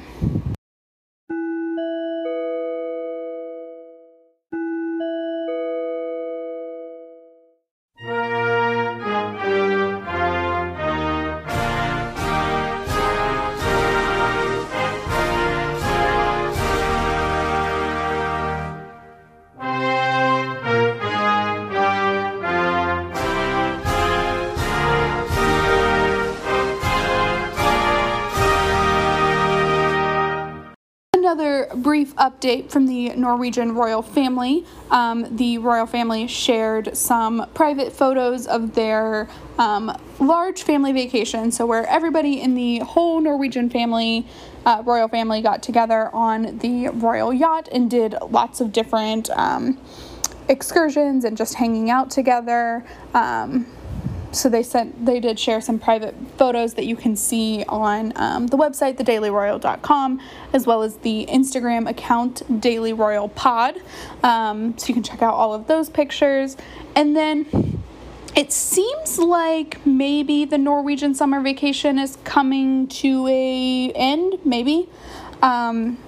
Update 32.39 32.71
from 32.71 32.87
the 32.87 33.11
Norwegian 33.11 33.75
royal 33.75 34.03
family. 34.03 34.65
Um, 34.91 35.37
the 35.37 35.59
royal 35.59 35.87
family 35.87 36.27
shared 36.27 36.97
some 36.97 37.47
private 37.55 37.93
photos 37.93 38.47
of 38.47 38.75
their 38.75 39.29
um, 39.59 39.97
large 40.21 40.63
family 40.63 40.93
vacation, 40.93 41.51
so 41.51 41.67
where 41.67 41.87
everybody 41.87 42.41
in 42.41 42.55
the 42.55 42.79
whole 42.81 43.21
Norwegian 43.21 43.71
family, 43.71 44.27
uh, 44.65 44.83
royal 44.85 45.09
family, 45.09 45.43
got 45.43 45.63
together 45.63 46.15
on 46.15 46.59
the 46.59 46.89
royal 46.89 47.33
yacht 47.33 47.69
and 47.73 47.91
did 47.91 48.15
lots 48.31 48.61
of 48.61 48.73
different 48.73 49.31
um, 49.31 49.79
excursions 50.49 51.25
and 51.25 51.37
just 51.37 51.55
hanging 51.55 51.91
out 51.91 52.11
together. 52.11 52.85
Um, 53.15 53.67
so 54.33 54.49
they 54.49 54.63
sent 54.63 55.07
they 55.07 55.21
did 55.21 55.39
share 55.39 55.61
some 55.61 55.79
private 55.79 56.15
photos 56.37 56.75
that 56.75 56.85
you 56.85 56.97
can 56.97 57.17
see 57.17 57.65
on 57.69 58.13
um, 58.17 58.47
the 58.49 58.57
website 58.57 58.97
thedailyroyal.com 58.97 60.21
as 60.53 60.67
well 60.67 60.83
as 60.83 60.97
the 60.99 61.27
instagram 61.31 61.89
account 61.89 62.61
daily 62.61 62.93
royal 62.93 63.29
pod. 63.29 63.81
Um, 64.23 64.77
so 64.79 64.89
you 64.89 64.95
can 64.95 65.03
check 65.03 65.23
out 65.23 65.35
all 65.35 65.55
of 65.55 65.67
those 65.67 65.89
pictures. 65.89 66.57
And 66.95 67.17
then 67.17 67.83
it 68.37 68.53
seems 68.53 69.19
like 69.19 69.85
maybe 69.87 70.45
the 70.45 70.59
norwegian 70.59 71.15
summer 71.15 71.41
vacation 71.41 71.99
is 71.99 72.17
coming 72.25 72.87
to 72.89 73.27
a 73.29 73.93
end 73.95 74.39
maybe. 74.45 74.89
Um, 75.43 75.99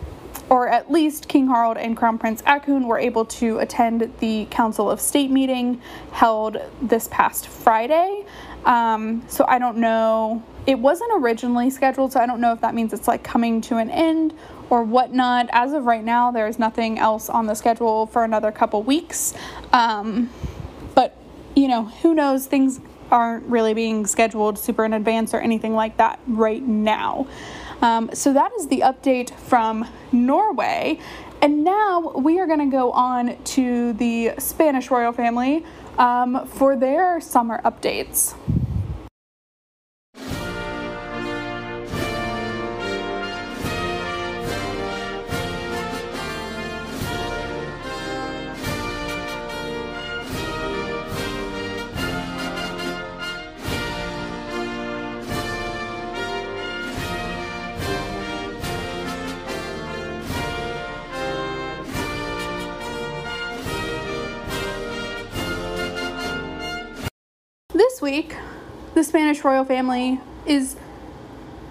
or 0.51 0.69
at 0.69 0.91
least 0.91 1.29
King 1.29 1.47
Harald 1.47 1.77
and 1.77 1.97
Crown 1.97 2.19
Prince 2.19 2.43
Haakon 2.43 2.87
were 2.87 2.99
able 2.99 3.25
to 3.25 3.61
attend 3.61 4.13
the 4.19 4.47
Council 4.51 4.91
of 4.91 5.01
State 5.01 5.31
meeting 5.31 5.81
held 6.11 6.59
this 6.83 7.09
past 7.09 7.47
Friday. 7.47 8.27
Um, 8.65 9.23
so 9.29 9.45
I 9.49 9.59
don't 9.61 9.79
know. 9.79 10.43
It 10.67 10.79
wasn't 10.79 11.13
originally 11.15 11.71
scheduled, 11.71 12.13
so 12.13 12.21
I 12.21 12.27
don't 12.27 12.41
know 12.41 12.53
if 12.53 12.61
that 12.61 12.75
means 12.75 12.93
it's 12.93 13.09
like 13.09 13.23
coming 13.23 13.61
to 13.63 13.77
an 13.77 13.91
end 13.91 14.35
or 14.69 14.83
whatnot. 14.83 15.49
As 15.53 15.73
of 15.73 15.87
right 15.87 16.05
now, 16.05 16.33
there's 16.33 16.59
nothing 16.59 16.99
else 16.99 17.31
on 17.31 17.47
the 17.47 17.55
schedule 17.55 18.07
for 18.07 18.25
another 18.25 18.51
couple 18.51 18.83
weeks. 18.83 19.33
Um, 19.73 20.31
but, 20.95 21.17
you 21.55 21.69
know, 21.69 21.85
who 21.85 22.13
knows? 22.13 22.47
Things 22.47 22.81
aren't 23.11 23.47
really 23.47 23.75
being 23.75 24.07
scheduled 24.07 24.59
super 24.59 24.85
in 24.85 24.93
advance 24.93 25.33
or 25.33 25.39
anything 25.39 25.75
like 25.75 25.97
that 25.97 26.21
right 26.27 26.63
now. 26.63 27.27
Um, 27.83 28.11
so 28.13 28.33
that 28.33 28.53
is 28.59 28.69
the 28.69 28.81
update 28.81 29.31
from 29.39 29.87
Norway. 30.13 30.99
And 31.43 31.65
now 31.65 32.13
we 32.15 32.39
are 32.39 32.47
going 32.47 32.59
to 32.59 32.77
go 32.77 32.93
on 32.93 33.43
to 33.43 33.95
the 33.95 34.33
Spanish 34.39 34.91
royal 34.91 35.13
family 35.13 35.65
um, 35.97 36.47
for 36.47 36.77
their 36.77 37.21
summer 37.21 37.63
updates. 37.65 38.35
Week, 68.01 68.37
the 68.95 69.05
Spanish 69.05 69.45
royal 69.45 69.65
family 69.65 70.21
is 70.47 70.77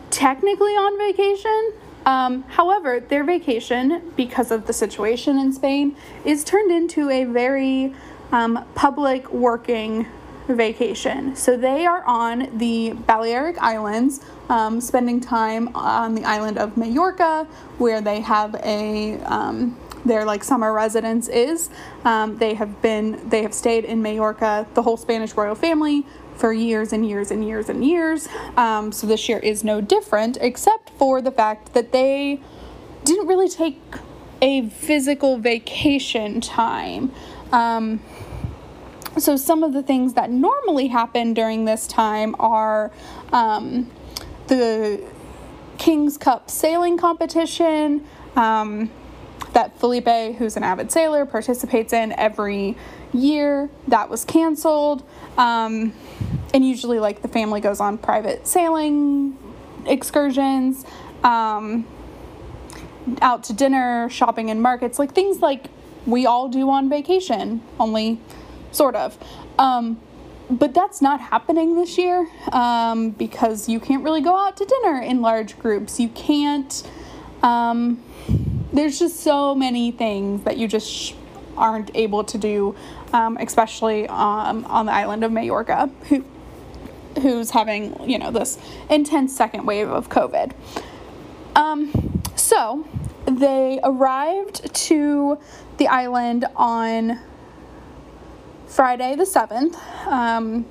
technically 0.10 0.74
on 0.74 0.98
vacation. 0.98 1.74
Um, 2.06 2.44
however, 2.44 3.00
their 3.00 3.24
vacation, 3.24 4.12
because 4.16 4.52
of 4.52 4.68
the 4.68 4.74
situation 4.74 5.38
in 5.38 5.54
Spain, 5.54 5.96
is 6.26 6.44
turned 6.44 6.72
into 6.72 7.10
a 7.10 7.26
very 7.26 7.94
um, 8.32 8.66
public 8.76 9.32
working 9.32 10.08
vacation. 10.48 11.36
So 11.36 11.56
they 11.56 11.86
are 11.86 12.04
on 12.06 12.58
the 12.58 12.94
Balearic 13.06 13.58
Islands, 13.60 14.22
um, 14.50 14.82
spending 14.82 15.22
time 15.22 15.70
on 15.76 16.16
the 16.16 16.26
island 16.26 16.58
of 16.58 16.76
Majorca, 16.78 17.48
where 17.78 18.02
they 18.02 18.20
have 18.22 18.56
a 18.64 19.20
um, 19.24 19.78
their 20.06 20.26
like 20.26 20.44
summer 20.44 20.74
residence 20.74 21.28
is. 21.28 21.70
Um, 22.06 22.38
they 22.38 22.54
have 22.56 22.82
been 22.82 23.30
they 23.30 23.42
have 23.44 23.54
stayed 23.54 23.86
in 23.86 24.02
Majorca, 24.02 24.68
the 24.74 24.82
whole 24.82 24.98
Spanish 24.98 25.34
royal 25.34 25.56
family, 25.56 26.06
for 26.36 26.54
years 26.54 26.94
and 26.94 27.08
years 27.08 27.32
and 27.32 27.46
years 27.46 27.70
and 27.70 27.84
years. 27.86 28.28
Um, 28.56 28.92
so 28.92 29.06
this 29.06 29.28
year 29.28 29.40
is 29.40 29.64
no 29.64 29.82
different, 29.82 30.38
except 30.40 30.90
for 30.92 31.22
the 31.22 31.32
fact 31.32 31.74
that 31.74 31.92
they 31.92 32.42
didn't 33.04 33.28
really 33.28 33.50
take 33.50 33.80
a 34.42 34.70
physical 34.70 35.38
vacation 35.38 36.40
time. 36.40 37.12
Um, 37.52 38.02
so 39.18 39.36
some 39.36 39.64
of 39.64 39.74
the 39.74 39.84
things 39.84 40.14
that 40.14 40.30
normally 40.30 40.88
happen 40.88 41.34
during 41.34 41.66
this 41.66 41.88
time 41.88 42.36
are 42.40 42.92
um, 43.34 43.90
the 44.48 45.04
King's 45.78 46.18
Cup 46.18 46.50
sailing 46.50 46.98
competition 46.98 48.06
um, 48.36 48.90
that 49.60 49.78
Felipe, 49.78 50.38
who's 50.38 50.56
an 50.56 50.64
avid 50.64 50.90
sailor, 50.90 51.26
participates 51.26 51.92
in 51.92 52.14
every 52.14 52.78
year. 53.12 53.70
That 53.90 54.10
was 54.10 54.24
canceled. 54.24 55.04
Um, 55.38 55.94
and 56.54 56.66
usually, 56.66 57.00
like, 57.00 57.22
the 57.22 57.28
family 57.28 57.60
goes 57.60 57.82
on 57.82 57.98
private 57.98 58.48
sailing 58.48 59.38
excursions, 59.86 60.86
um, 61.26 61.86
out 63.22 63.44
to 63.46 63.54
dinner, 63.54 64.10
shopping 64.10 64.48
in 64.48 64.62
markets, 64.62 64.98
like 64.98 65.14
things 65.14 65.40
like 65.42 65.68
we 66.06 66.26
all 66.26 66.48
do 66.48 66.70
on 66.70 66.90
vacation, 66.90 67.62
only 67.82 68.18
sort 68.72 68.96
of. 68.96 69.18
Um, 69.58 70.00
but 70.50 70.74
that's 70.74 71.02
not 71.02 71.20
happening 71.20 71.76
this 71.76 71.98
year 71.98 72.28
um, 72.54 73.10
because 73.10 73.68
you 73.68 73.82
can't 73.82 74.06
really 74.06 74.22
go 74.22 74.38
out 74.38 74.56
to 74.58 74.66
dinner 74.66 75.02
in 75.02 75.22
large 75.22 75.60
groups. 75.60 76.00
You 76.00 76.08
can't. 76.10 76.90
Um, 77.44 78.02
there's 78.74 79.00
just 79.00 79.20
so 79.20 79.56
many 79.56 79.92
things 79.92 80.44
that 80.44 80.58
you 80.58 80.68
just 80.68 80.90
sh- 80.90 81.14
aren't 81.58 81.92
able 81.96 82.24
to 82.24 82.38
do, 82.38 82.76
um, 83.14 83.38
especially 83.38 84.08
um, 84.08 84.66
on 84.66 84.86
the 84.86 84.92
island 84.92 85.24
of 85.24 85.32
Majorca, 85.32 85.90
who, 86.10 86.24
who's 87.22 87.52
having 87.52 88.10
you 88.10 88.18
know 88.18 88.32
this 88.32 88.58
intense 88.90 89.36
second 89.36 89.66
wave 89.66 89.90
of 89.90 90.10
COVID. 90.10 90.52
Um, 91.56 92.22
so 92.36 92.88
they 93.26 93.80
arrived 93.84 94.74
to 94.74 95.40
the 95.78 95.88
island 95.88 96.46
on 96.56 97.20
Friday 98.68 99.16
the 99.16 99.24
7th. 99.24 99.76
Um, 100.08 100.66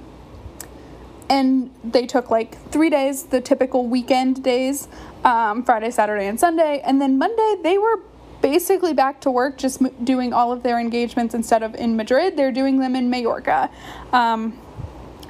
and 1.28 1.71
they 1.85 2.07
took 2.07 2.31
like 2.31 2.57
three 2.71 2.88
days, 2.88 3.25
the 3.25 3.40
typical 3.40 3.87
weekend 3.87 4.43
days 4.43 4.88
um, 5.25 5.63
Friday, 5.65 5.91
Saturday, 5.91 6.27
and 6.27 6.39
Sunday. 6.39 6.81
And 6.85 7.01
then 7.01 7.19
Monday, 7.19 7.57
they 7.63 7.79
were 7.79 8.01
basically 8.41 8.95
back 8.95 9.21
to 9.23 9.31
work, 9.31 9.59
just 9.59 9.83
m- 9.83 9.93
doing 10.05 10.33
all 10.33 10.53
of 10.53 10.62
their 10.62 10.79
engagements 10.79 11.35
instead 11.35 11.62
of 11.62 11.75
in 11.75 11.97
Madrid, 11.97 12.37
they're 12.37 12.53
doing 12.53 12.79
them 12.79 12.95
in 12.95 13.11
Majorca. 13.11 13.71
Um, 14.12 14.59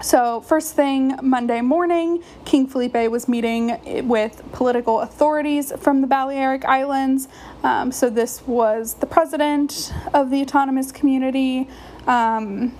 so, 0.01 0.43
first 0.43 0.77
thing 0.77 1.19
Monday 1.23 1.61
morning, 1.61 2.23
King 2.45 2.69
Felipe 2.69 3.11
was 3.11 3.27
meeting 3.27 4.07
with 4.07 4.45
political 4.53 5.01
authorities 5.01 5.73
from 5.77 6.03
the 6.03 6.07
Balearic 6.07 6.65
Islands. 6.65 7.27
Um, 7.65 7.91
so, 7.91 8.09
this 8.09 8.47
was 8.47 8.95
the 8.95 9.07
president 9.07 9.93
of 10.15 10.31
the 10.31 10.41
autonomous 10.43 10.93
community, 10.93 11.69
um, 12.07 12.77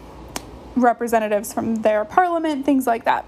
representatives 0.77 1.53
from 1.53 1.83
their 1.83 2.05
parliament, 2.05 2.65
things 2.65 2.87
like 2.87 3.05
that. 3.05 3.25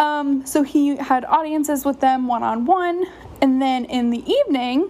Um, 0.00 0.46
so 0.46 0.62
he 0.62 0.96
had 0.96 1.26
audiences 1.26 1.84
with 1.84 2.00
them 2.00 2.26
one 2.26 2.42
on 2.42 2.64
one, 2.64 3.04
and 3.42 3.60
then 3.60 3.84
in 3.84 4.08
the 4.08 4.24
evening, 4.26 4.88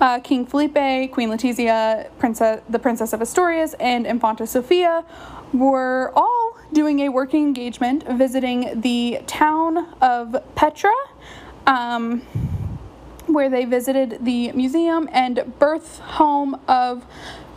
uh, 0.00 0.18
King 0.20 0.46
Felipe, 0.46 1.12
Queen 1.12 1.28
Letizia, 1.28 2.08
Princess, 2.18 2.62
the 2.66 2.78
Princess 2.78 3.12
of 3.12 3.20
Asturias, 3.20 3.74
and 3.78 4.06
Infanta 4.06 4.46
Sofia 4.46 5.04
were 5.52 6.10
all 6.16 6.56
doing 6.72 7.00
a 7.00 7.10
working 7.10 7.42
engagement 7.42 8.08
visiting 8.08 8.80
the 8.80 9.20
town 9.26 9.92
of 10.00 10.42
Petra, 10.54 10.92
um, 11.66 12.20
where 13.26 13.50
they 13.50 13.66
visited 13.66 14.24
the 14.24 14.52
museum 14.52 15.06
and 15.12 15.52
birth 15.58 15.98
home 15.98 16.58
of 16.66 17.04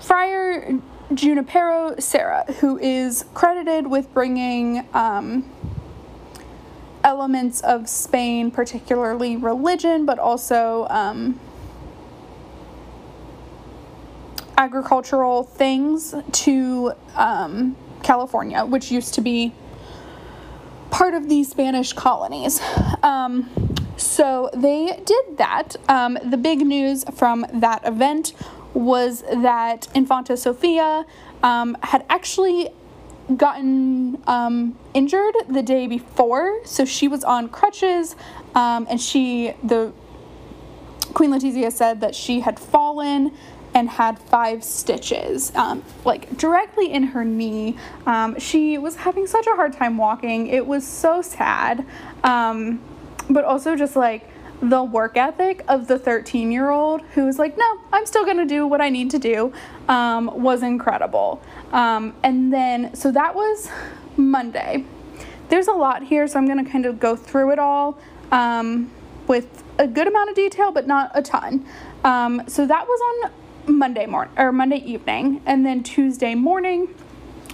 Friar 0.02 0.80
Junipero 1.14 1.96
Serra, 1.98 2.44
who 2.60 2.78
is 2.78 3.24
credited 3.34 3.88
with 3.88 4.14
bringing 4.14 4.86
um, 4.94 5.50
elements 7.10 7.60
of 7.62 7.90
Spain, 7.90 8.52
particularly 8.52 9.36
religion, 9.36 10.06
but 10.06 10.20
also 10.20 10.86
um, 10.92 11.40
agricultural 14.60 15.44
things 15.44 16.14
to 16.32 16.94
um, 17.16 17.76
California, 18.04 18.64
which 18.64 18.92
used 18.92 19.16
to 19.16 19.22
be 19.22 19.56
part 20.92 21.16
of 21.16 21.30
the 21.30 21.44
Spanish 21.44 21.94
colonies. 21.94 22.62
Um, 23.02 23.50
so 23.98 24.52
they 24.54 25.02
did 25.04 25.38
that. 25.38 25.78
Um, 25.88 26.20
the 26.24 26.38
big 26.38 26.60
news 26.60 27.06
from 27.16 27.44
that 27.52 27.82
event 27.88 28.34
was 28.76 29.24
that 29.34 29.88
Infanta 29.96 30.38
Sofia 30.38 31.08
um, 31.42 31.76
had 31.82 32.06
actually 32.08 32.70
gotten 33.38 34.22
um, 34.28 34.78
injured 34.94 35.36
the 35.50 35.62
day 35.62 35.88
before, 35.88 36.66
so 36.66 36.86
she 36.86 37.08
was 37.08 37.24
on 37.24 37.50
crutches, 37.50 38.16
um, 38.56 38.88
and 38.90 39.00
she 39.00 39.54
the 39.64 39.94
Queen 41.14 41.32
Letizia 41.32 41.72
said 41.72 42.02
that 42.02 42.16
she 42.16 42.40
had 42.40 42.60
fallen 42.60 43.32
and 43.74 43.90
had 43.90 44.18
five 44.18 44.64
stitches, 44.64 45.54
um, 45.56 45.84
like 46.06 46.36
directly 46.38 46.92
in 46.92 47.04
her 47.04 47.24
knee. 47.24 47.78
Um, 48.06 48.40
she 48.40 48.78
was 48.78 48.96
having 48.96 49.28
such 49.28 49.48
a 49.48 49.52
hard 49.52 49.74
time 49.74 49.98
walking. 49.98 50.48
It 50.48 50.66
was 50.66 50.86
so 50.88 51.22
sad, 51.22 51.86
um, 52.24 52.82
but 53.30 53.46
also 53.46 53.76
just 53.76 53.96
like 53.96 54.28
the 54.62 54.84
work 54.84 55.16
ethic 55.16 55.64
of 55.68 55.88
the 55.88 55.98
13 55.98 56.52
year 56.52 56.70
old 56.70 57.02
who 57.14 57.26
was 57.26 57.40
like, 57.40 57.58
no, 57.58 57.80
I'm 57.94 58.06
still 58.06 58.26
gonna 58.26 58.46
do 58.46 58.68
what 58.68 58.82
I 58.82 58.90
need 58.90 59.10
to 59.12 59.20
do, 59.20 59.54
um, 59.88 60.42
was 60.42 60.64
incredible. 60.64 61.42
Um, 61.72 62.14
and 62.24 62.52
then, 62.52 62.94
so 62.94 63.12
that 63.12 63.36
was 63.36 63.70
Monday. 64.18 64.84
There's 65.50 65.68
a 65.68 65.74
lot 65.74 66.04
here, 66.04 66.28
so 66.28 66.38
I'm 66.38 66.48
gonna 66.48 66.70
kind 66.70 66.86
of 66.86 67.00
go 67.00 67.16
through 67.16 67.52
it 67.52 67.60
all 67.60 67.98
um, 68.32 68.92
with 69.28 69.64
a 69.78 69.88
good 69.88 70.08
amount 70.08 70.30
of 70.30 70.36
detail, 70.36 70.72
but 70.72 70.88
not 70.88 71.12
a 71.14 71.22
ton. 71.22 71.66
Um, 72.04 72.44
so 72.48 72.66
that 72.68 72.86
was 72.86 73.24
on 73.26 73.78
Monday 73.78 74.06
morning 74.06 74.34
or 74.38 74.52
Monday 74.52 74.78
evening, 74.78 75.42
and 75.46 75.66
then 75.66 75.84
Tuesday 75.84 76.36
morning, 76.36 76.94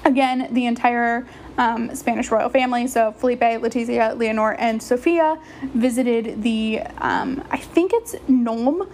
again, 0.05 0.47
the 0.51 0.65
entire 0.65 1.25
um, 1.57 1.93
Spanish 1.95 2.31
royal 2.31 2.49
family. 2.49 2.87
So 2.87 3.11
Felipe, 3.11 3.41
Letizia, 3.41 4.17
Leonor, 4.17 4.53
and 4.53 4.81
Sofia 4.81 5.39
visited 5.73 6.41
the, 6.43 6.81
um, 6.99 7.43
I 7.49 7.57
think 7.57 7.91
it's 7.93 8.15
Nome 8.27 8.87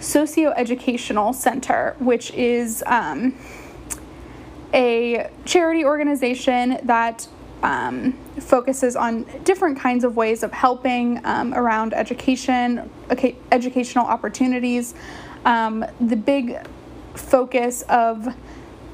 Socio-Educational 0.00 1.32
Center, 1.32 1.94
which 1.98 2.30
is 2.32 2.82
um, 2.86 3.34
a 4.74 5.30
charity 5.44 5.84
organization 5.84 6.78
that 6.82 7.28
um, 7.62 8.12
focuses 8.38 8.96
on 8.96 9.24
different 9.44 9.78
kinds 9.78 10.04
of 10.04 10.16
ways 10.16 10.42
of 10.42 10.52
helping 10.52 11.24
um, 11.24 11.54
around 11.54 11.94
education, 11.94 12.90
educational 13.50 14.06
opportunities. 14.06 14.94
Um, 15.44 15.84
the 16.00 16.16
big 16.16 16.58
focus 17.14 17.82
of 17.82 18.34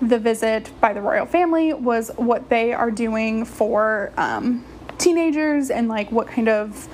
the 0.02 0.18
visit 0.18 0.70
by 0.80 0.92
the 0.92 1.00
royal 1.00 1.24
family 1.26 1.72
was 1.72 2.10
what 2.16 2.48
they 2.48 2.72
are 2.72 2.90
doing 2.90 3.44
for 3.44 4.12
um, 4.16 4.64
teenagers 4.98 5.70
and 5.70 5.88
like 5.88 6.10
what 6.10 6.26
kind 6.26 6.48
of 6.48 6.88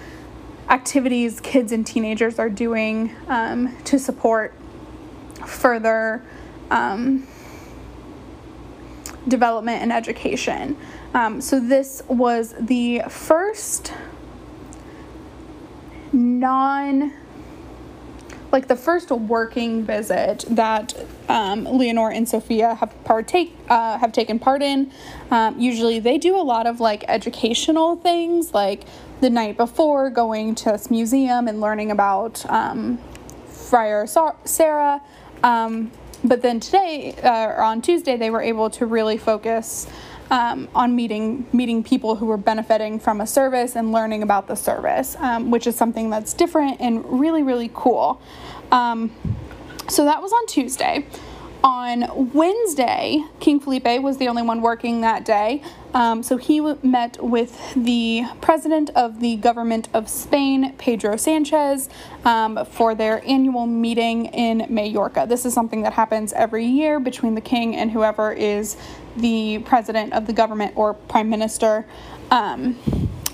activities 0.68 1.40
kids 1.40 1.72
and 1.72 1.86
teenagers 1.86 2.38
are 2.38 2.50
doing 2.50 3.14
um, 3.28 3.74
to 3.84 3.98
support 3.98 4.52
further 5.46 6.22
um, 6.70 7.26
development 9.26 9.82
and 9.82 9.90
education. 9.90 10.76
Um, 11.14 11.40
so, 11.40 11.58
this 11.58 12.02
was 12.08 12.54
the 12.60 13.02
first 13.08 13.94
non 16.12 17.14
like 18.50 18.68
the 18.68 18.76
first 18.76 19.10
working 19.10 19.84
visit 19.84 20.44
that 20.48 20.94
um, 21.28 21.64
Leonor 21.64 22.10
and 22.10 22.28
Sofia 22.28 22.74
have 22.76 23.04
partake 23.04 23.54
uh, 23.68 23.98
have 23.98 24.12
taken 24.12 24.38
part 24.38 24.62
in. 24.62 24.90
Um, 25.30 25.58
usually, 25.58 25.98
they 25.98 26.18
do 26.18 26.36
a 26.36 26.42
lot 26.42 26.66
of 26.66 26.80
like 26.80 27.04
educational 27.08 27.96
things, 27.96 28.54
like 28.54 28.84
the 29.20 29.30
night 29.30 29.56
before 29.56 30.10
going 30.10 30.54
to 30.54 30.72
this 30.72 30.90
museum 30.90 31.48
and 31.48 31.60
learning 31.60 31.90
about 31.90 32.44
um, 32.50 32.98
Friar 33.48 34.06
Serra. 34.06 35.02
Um, 35.42 35.90
but 36.24 36.42
then 36.42 36.58
today, 36.58 37.14
uh, 37.22 37.46
or 37.46 37.62
on 37.62 37.80
Tuesday, 37.80 38.16
they 38.16 38.30
were 38.30 38.42
able 38.42 38.70
to 38.70 38.86
really 38.86 39.18
focus 39.18 39.86
um, 40.30 40.68
on 40.74 40.94
meeting 40.94 41.46
meeting 41.52 41.82
people 41.82 42.16
who 42.16 42.26
were 42.26 42.36
benefiting 42.36 42.98
from 42.98 43.20
a 43.20 43.26
service 43.26 43.76
and 43.76 43.92
learning 43.92 44.22
about 44.22 44.46
the 44.46 44.54
service, 44.54 45.16
um, 45.16 45.50
which 45.50 45.66
is 45.66 45.76
something 45.76 46.10
that's 46.10 46.32
different 46.32 46.80
and 46.80 47.04
really 47.20 47.42
really 47.42 47.70
cool. 47.74 48.20
Um, 48.70 49.10
so 49.88 50.04
that 50.04 50.20
was 50.20 50.32
on 50.32 50.46
Tuesday. 50.46 51.06
On 51.64 52.30
Wednesday, 52.32 53.24
King 53.40 53.58
Felipe 53.58 54.00
was 54.00 54.18
the 54.18 54.28
only 54.28 54.42
one 54.42 54.62
working 54.62 55.00
that 55.00 55.24
day. 55.24 55.60
Um, 55.92 56.22
so 56.22 56.36
he 56.36 56.60
met 56.82 57.22
with 57.22 57.74
the 57.74 58.24
president 58.40 58.90
of 58.90 59.18
the 59.18 59.36
government 59.36 59.88
of 59.92 60.08
Spain, 60.08 60.74
Pedro 60.78 61.16
Sanchez, 61.16 61.88
um, 62.24 62.64
for 62.64 62.94
their 62.94 63.26
annual 63.26 63.66
meeting 63.66 64.26
in 64.26 64.66
Majorca. 64.68 65.26
This 65.28 65.44
is 65.44 65.52
something 65.52 65.82
that 65.82 65.94
happens 65.94 66.32
every 66.32 66.64
year 66.64 67.00
between 67.00 67.34
the 67.34 67.40
king 67.40 67.74
and 67.74 67.90
whoever 67.90 68.32
is 68.32 68.76
the 69.16 69.58
president 69.60 70.12
of 70.12 70.26
the 70.26 70.32
government 70.32 70.74
or 70.76 70.94
prime 70.94 71.28
minister. 71.28 71.86
Um, 72.30 72.78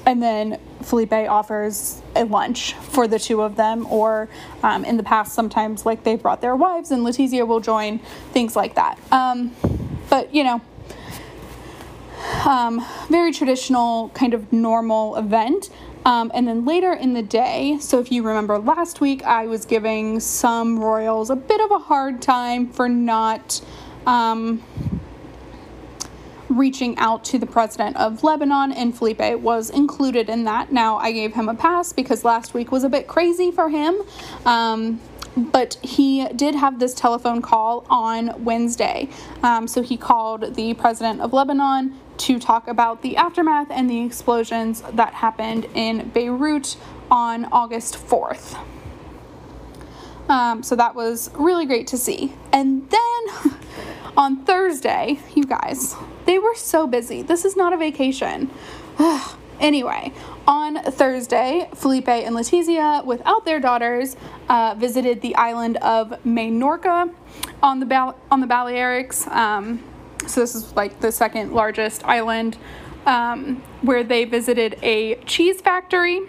and 0.07 0.23
then 0.23 0.59
Felipe 0.85 1.13
offers 1.13 2.03
a 2.15 2.25
lunch 2.25 2.75
for 2.75 3.09
the 3.09 3.19
two 3.19 3.43
of 3.43 3.57
them, 3.57 3.87
or 3.91 4.29
um, 4.63 4.85
in 4.85 4.97
the 4.97 5.03
past, 5.03 5.35
sometimes 5.35 5.85
like 5.85 6.05
they've 6.05 6.21
brought 6.21 6.41
their 6.41 6.57
wives 6.57 6.91
and 6.91 7.05
Letizia 7.05 7.47
will 7.47 7.61
join, 7.61 7.99
things 8.33 8.55
like 8.55 8.75
that. 8.75 8.99
Um, 9.11 9.55
but 10.11 10.35
you 10.35 10.45
know, 10.45 10.61
um, 12.47 12.85
very 13.09 13.33
traditional, 13.33 14.11
kind 14.11 14.35
of 14.35 14.53
normal 14.53 15.17
event. 15.17 15.71
Um, 16.07 16.31
and 16.35 16.47
then 16.47 16.67
later 16.67 16.93
in 16.93 17.15
the 17.15 17.23
day, 17.23 17.79
so 17.81 17.99
if 17.99 18.13
you 18.13 18.23
remember 18.23 18.59
last 18.59 19.01
week, 19.01 19.23
I 19.23 19.47
was 19.47 19.65
giving 19.65 20.21
some 20.21 20.79
royals 20.79 21.31
a 21.31 21.37
bit 21.37 21.61
of 21.63 21.71
a 21.71 21.79
hard 21.79 22.21
time 22.21 22.69
for 22.69 22.91
not 22.91 23.63
um, 24.07 24.63
reaching 26.59 26.97
out 26.99 27.25
to 27.25 27.39
the 27.39 27.47
president 27.47 27.97
of 27.97 28.23
Lebanon, 28.23 28.73
and 28.73 28.97
Felipe 28.97 29.39
was 29.41 29.71
included 29.71 30.29
in 30.29 30.45
that. 30.45 30.73
Now, 30.73 30.97
I 30.97 31.13
gave 31.13 31.35
him 31.35 31.49
a 31.49 31.55
pass 31.55 31.93
because 31.93 32.25
last 32.25 32.55
week 32.55 32.73
was 32.73 32.85
a 32.85 32.89
bit 32.89 33.07
crazy 33.09 33.51
for 33.51 33.69
him. 33.69 33.97
Um, 34.47 35.01
but 35.37 35.75
he 35.83 36.29
did 36.29 36.55
have 36.55 36.79
this 36.79 36.95
telephone 36.95 37.43
call 37.43 37.85
on 37.91 38.45
Wednesday. 38.45 39.09
Um, 39.43 39.67
so 39.67 39.83
he 39.83 39.97
called 39.97 40.55
the 40.55 40.75
president 40.75 41.21
of 41.21 41.33
Lebanon 41.33 41.99
to 42.17 42.39
talk 42.39 42.69
about 42.69 43.03
the 43.03 43.17
aftermath 43.17 43.69
and 43.71 43.91
the 43.91 44.05
explosions 44.05 44.83
that 44.93 45.15
happened 45.15 45.67
in 45.75 46.09
Beirut 46.11 46.77
on 47.11 47.47
August 47.47 47.95
4th. 47.95 48.57
Um, 50.29 50.63
so 50.63 50.77
that 50.77 50.95
was 50.95 51.31
really 51.35 51.67
great 51.67 51.87
to 51.89 51.99
see. 51.99 52.33
And 52.53 52.89
then 52.91 53.53
on 54.17 54.45
Thursday, 54.45 55.19
you 55.35 55.45
guys, 55.45 55.97
they 56.25 56.39
were 56.39 56.55
so 56.55 56.87
busy. 56.87 57.23
This 57.23 57.45
is 57.45 57.57
not 57.57 57.73
a 57.73 57.77
vacation. 57.77 58.51
anyway, 59.61 60.13
on 60.47 60.83
Thursday, 60.83 61.69
Felipe 61.75 62.09
and 62.09 62.35
Letizia, 62.37 63.05
without 63.05 63.45
their 63.45 63.61
daughters, 63.61 64.17
uh, 64.49 64.75
visited 64.79 65.21
the 65.21 65.35
island 65.35 65.79
of 65.79 66.11
Menorca 66.25 67.13
on 67.63 67.81
the 67.81 68.15
on 68.31 68.41
the 68.41 68.47
Balearics. 68.47 69.27
Um, 69.29 69.83
so 70.27 70.41
this 70.41 70.55
is 70.55 70.75
like 70.77 71.01
the 71.01 71.13
second 71.13 71.53
largest 71.53 72.05
island, 72.05 72.57
um, 73.07 73.63
where 73.83 74.05
they 74.05 74.25
visited 74.25 74.79
a 74.83 75.17
cheese 75.25 75.61
factory. 75.61 76.23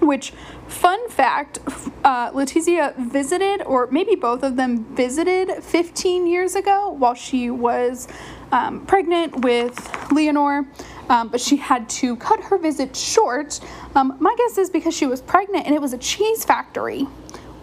Which, 0.00 0.32
fun 0.68 1.08
fact, 1.08 1.58
uh, 2.04 2.30
Letizia 2.32 2.94
visited, 2.96 3.62
or 3.62 3.88
maybe 3.90 4.14
both 4.14 4.42
of 4.42 4.56
them 4.56 4.84
visited 4.94 5.62
15 5.62 6.26
years 6.26 6.54
ago 6.54 6.90
while 6.90 7.14
she 7.14 7.50
was 7.50 8.08
um, 8.52 8.86
pregnant 8.86 9.44
with 9.44 9.76
Leonor, 10.12 10.66
um, 11.08 11.28
but 11.28 11.40
she 11.40 11.56
had 11.56 11.88
to 11.88 12.16
cut 12.16 12.40
her 12.44 12.58
visit 12.58 12.94
short. 12.94 13.60
Um, 13.94 14.16
my 14.20 14.34
guess 14.38 14.58
is 14.58 14.70
because 14.70 14.94
she 14.94 15.06
was 15.06 15.20
pregnant 15.20 15.66
and 15.66 15.74
it 15.74 15.80
was 15.80 15.92
a 15.92 15.98
cheese 15.98 16.44
factory, 16.44 17.06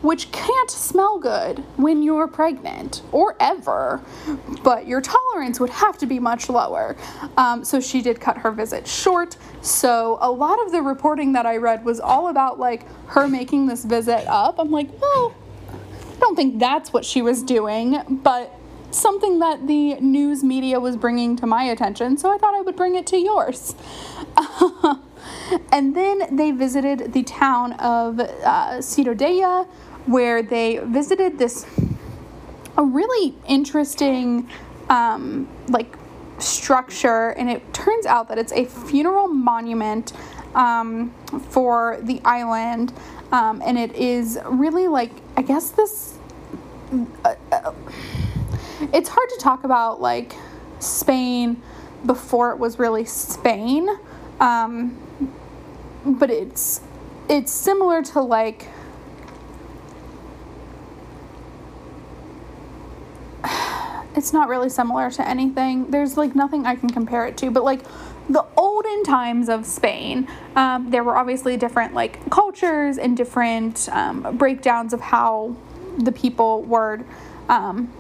which 0.02 0.32
can't 0.32 0.70
smell 0.70 1.18
good 1.18 1.60
when 1.78 2.04
you're 2.04 2.28
pregnant 2.28 3.02
or 3.12 3.36
ever, 3.40 4.02
but 4.64 4.88
your 4.88 5.02
tolerance 5.02 5.60
would 5.60 5.70
have 5.70 5.98
to 5.98 6.06
be 6.06 6.20
much 6.20 6.50
lower. 6.50 6.96
Um, 7.38 7.64
so 7.64 7.80
she 7.80 8.02
did 8.02 8.20
cut 8.20 8.38
her 8.38 8.52
visit 8.52 8.88
short. 8.88 9.38
So 9.62 10.18
a 10.22 10.30
lot 10.30 10.64
of 10.66 10.72
the 10.72 10.82
reporting 10.82 11.34
that 11.34 11.46
I 11.46 11.58
read 11.58 11.86
was 11.86 12.00
all 12.00 12.28
about 12.28 12.60
like 12.60 12.86
her 13.08 13.28
making 13.28 13.68
this 13.68 13.84
visit 13.84 14.28
up. 14.28 14.60
I'm 14.60 14.72
like, 14.72 14.90
well, 15.02 15.34
I 15.70 16.20
don't 16.20 16.36
think 16.36 16.60
that's 16.60 16.94
what 16.94 17.04
she 17.04 17.22
was 17.22 17.44
doing, 17.44 18.20
but 18.24 18.54
something 18.92 19.40
that 19.40 19.68
the 19.68 19.96
news 19.96 20.44
media 20.44 20.80
was 20.80 20.96
bringing 20.96 21.36
to 21.38 21.46
my 21.46 21.64
attention, 21.64 22.18
so 22.18 22.34
I 22.34 22.38
thought 22.38 22.56
I 22.56 22.62
would 22.62 22.76
bring 22.76 22.96
it 22.96 23.06
to 23.08 23.18
yours. 23.18 23.76
and 25.72 25.96
then 25.96 26.36
they 26.36 26.52
visited 26.52 27.14
the 27.14 27.24
town 27.24 27.74
of 27.74 28.20
uh, 28.20 28.82
where 30.06 30.44
they 30.44 30.80
visited 30.84 31.38
this 31.40 31.66
a 32.78 32.84
really 32.84 33.34
interesting 33.48 34.50
um, 34.90 35.48
like 35.70 35.96
structure, 36.40 37.30
and 37.30 37.50
it 37.50 37.74
turns 37.74 38.06
out 38.06 38.28
that 38.28 38.38
it's 38.38 38.52
a 38.52 38.66
funeral 38.66 39.28
monument 39.28 40.14
um, 40.54 41.12
for 41.50 42.00
the 42.04 42.22
island, 42.26 42.94
um, 43.32 43.62
and 43.66 43.78
it 43.78 43.96
is 43.96 44.40
really 44.46 44.88
like 44.88 45.12
I 45.38 45.42
guess 45.42 45.72
this. 45.72 46.18
Uh, 47.24 47.36
uh, 47.52 47.74
it's 48.94 49.10
hard 49.10 49.30
to 49.30 49.38
talk 49.40 49.64
about 49.64 50.02
like 50.02 50.36
Spain 50.80 51.62
before 52.06 52.52
it 52.52 52.60
was 52.60 52.78
really 52.78 53.06
Spain, 53.06 53.90
um, 54.46 54.96
but 56.06 56.30
it's 56.30 56.82
it's 57.28 57.52
similar 57.52 58.04
to 58.04 58.22
like 58.22 58.68
it's 64.16 64.32
not 64.32 64.48
really 64.48 64.70
similar 64.70 65.10
to 65.10 65.28
anything. 65.28 65.90
There's 65.90 66.16
like 66.16 66.36
nothing 66.36 66.68
I 66.68 66.76
can 66.76 66.92
compare 66.92 67.26
it 67.26 67.38
to, 67.38 67.50
but 67.50 67.64
like 67.64 67.82
the 68.30 68.46
olden 68.56 69.04
times 69.04 69.50
of 69.50 69.66
Spain, 69.66 70.28
um, 70.56 70.92
there 70.92 71.04
were 71.04 71.18
obviously 71.18 71.58
different 71.58 71.96
like 71.96 72.30
cultures 72.30 73.00
and 73.00 73.18
different 73.18 73.90
um, 73.92 74.38
breakdowns 74.38 74.94
of 74.94 75.02
how 75.02 75.56
the 75.98 76.12
people 76.12 76.62
were 76.64 77.04
um, 77.50 77.92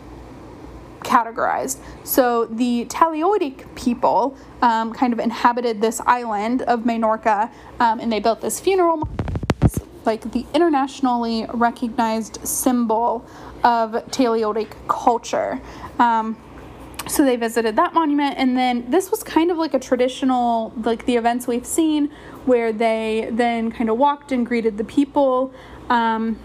categorized. 1.05 1.77
So 2.03 2.45
the 2.45 2.85
Talaiotic 2.85 3.73
people 3.75 4.37
um, 4.61 4.93
kind 4.93 5.13
of 5.13 5.19
inhabited 5.19 5.79
this 5.79 6.01
island 6.01 6.63
of 6.63 6.81
Menorca 6.81 7.51
um, 7.79 7.99
and 7.99 8.11
they 8.11 8.19
built 8.19 8.41
this 8.41 8.59
funeral 8.59 9.07
like 10.05 10.31
the 10.31 10.45
internationally 10.53 11.47
recognized 11.53 12.45
symbol 12.47 13.25
of 13.63 13.91
Talaiotic 14.11 14.71
culture. 14.87 15.59
Um, 15.97 16.37
so 17.07 17.23
they 17.23 17.35
visited 17.35 17.75
that 17.75 17.93
monument 17.93 18.35
and 18.37 18.57
then 18.57 18.89
this 18.89 19.11
was 19.11 19.23
kind 19.23 19.51
of 19.51 19.57
like 19.57 19.73
a 19.73 19.79
traditional 19.79 20.73
like 20.83 21.05
the 21.05 21.15
events 21.15 21.45
we've 21.45 21.65
seen 21.65 22.09
where 22.45 22.73
they 22.73 23.29
then 23.31 23.71
kind 23.71 23.89
of 23.89 23.97
walked 23.97 24.31
and 24.31 24.45
greeted 24.45 24.77
the 24.77 24.83
people 24.83 25.53
um, 25.89 26.39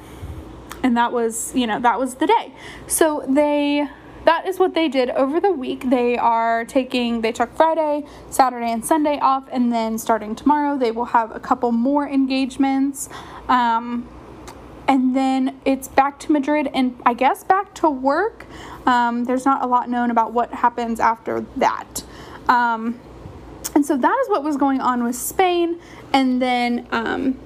and 0.82 0.96
that 0.96 1.12
was 1.12 1.54
you 1.54 1.66
know 1.66 1.80
that 1.80 1.98
was 1.98 2.16
the 2.16 2.26
day 2.26 2.54
so 2.86 3.24
they 3.26 3.88
that 4.24 4.46
is 4.46 4.58
what 4.58 4.74
they 4.74 4.88
did 4.88 5.10
over 5.10 5.40
the 5.40 5.52
week. 5.52 5.90
They 5.90 6.16
are 6.16 6.64
taking, 6.64 7.20
they 7.20 7.32
took 7.32 7.54
Friday, 7.56 8.04
Saturday, 8.28 8.70
and 8.70 8.84
Sunday 8.84 9.18
off, 9.18 9.44
and 9.50 9.72
then 9.72 9.98
starting 9.98 10.34
tomorrow, 10.34 10.76
they 10.76 10.90
will 10.90 11.06
have 11.06 11.34
a 11.34 11.40
couple 11.40 11.72
more 11.72 12.08
engagements. 12.08 13.08
Um, 13.48 14.08
and 14.86 15.14
then 15.14 15.60
it's 15.64 15.86
back 15.86 16.18
to 16.20 16.32
Madrid 16.32 16.68
and 16.74 17.00
I 17.06 17.14
guess 17.14 17.44
back 17.44 17.74
to 17.74 17.88
work. 17.88 18.46
Um, 18.86 19.24
there's 19.24 19.44
not 19.44 19.62
a 19.62 19.66
lot 19.66 19.88
known 19.88 20.10
about 20.10 20.32
what 20.32 20.52
happens 20.52 20.98
after 20.98 21.46
that. 21.58 22.02
Um, 22.48 22.98
and 23.76 23.86
so 23.86 23.96
that 23.96 24.18
is 24.22 24.28
what 24.28 24.42
was 24.42 24.56
going 24.56 24.80
on 24.80 25.04
with 25.04 25.14
Spain. 25.14 25.78
And 26.12 26.42
then 26.42 26.88
um, 26.90 27.38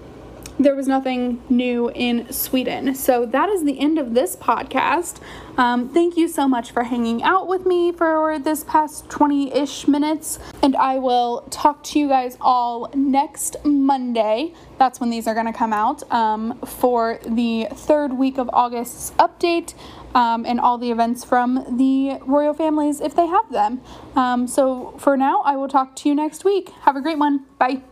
there 0.59 0.77
was 0.77 0.87
nothing 0.87 1.43
new 1.49 1.91
in 1.95 2.33
Sweden. 2.33 2.95
So 2.95 3.27
that 3.27 3.49
is 3.49 3.65
the 3.65 3.79
end 3.81 3.99
of 3.99 4.15
this 4.15 4.37
podcast. 4.37 5.21
Um, 5.57 5.89
thank 5.89 6.17
you 6.17 6.29
so 6.29 6.49
much 6.49 6.71
for 6.71 6.85
hanging 6.85 7.23
out 7.23 7.49
with 7.49 7.67
me 7.67 7.93
for 7.93 8.39
this 8.39 8.65
past 8.65 9.09
20 9.11 9.53
ish 9.53 9.89
minutes. 9.89 10.39
And 10.63 10.77
I 10.77 10.99
will 10.99 11.43
talk 11.51 11.83
to 11.85 11.99
you 11.99 12.09
guys 12.09 12.37
all 12.41 12.91
next 12.95 13.57
Monday. 13.65 14.53
That's 14.79 15.01
when 15.01 15.11
these 15.11 15.27
are 15.27 15.35
going 15.35 15.47
to 15.47 15.53
come 15.53 15.73
out 15.73 16.09
um, 16.13 16.59
for 16.61 17.19
the 17.27 17.69
third 17.73 18.13
week 18.13 18.39
of 18.39 18.49
August's 18.53 19.13
update. 19.13 19.75
Um, 20.15 20.47
and 20.47 20.61
all 20.61 20.79
the 20.79 20.93
events 20.93 21.25
from 21.25 21.77
the 21.77 22.21
royal 22.25 22.55
families 22.55 23.01
if 23.01 23.17
they 23.17 23.27
have 23.27 23.51
them. 23.51 23.81
Um, 24.15 24.47
so 24.47 24.95
for 24.97 25.17
now, 25.17 25.41
I 25.45 25.57
will 25.57 25.67
talk 25.67 25.97
to 25.97 26.09
you 26.09 26.15
next 26.15 26.45
week. 26.45 26.69
Have 26.83 26.95
a 26.95 27.01
great 27.01 27.19
one. 27.19 27.47
Bye. 27.59 27.83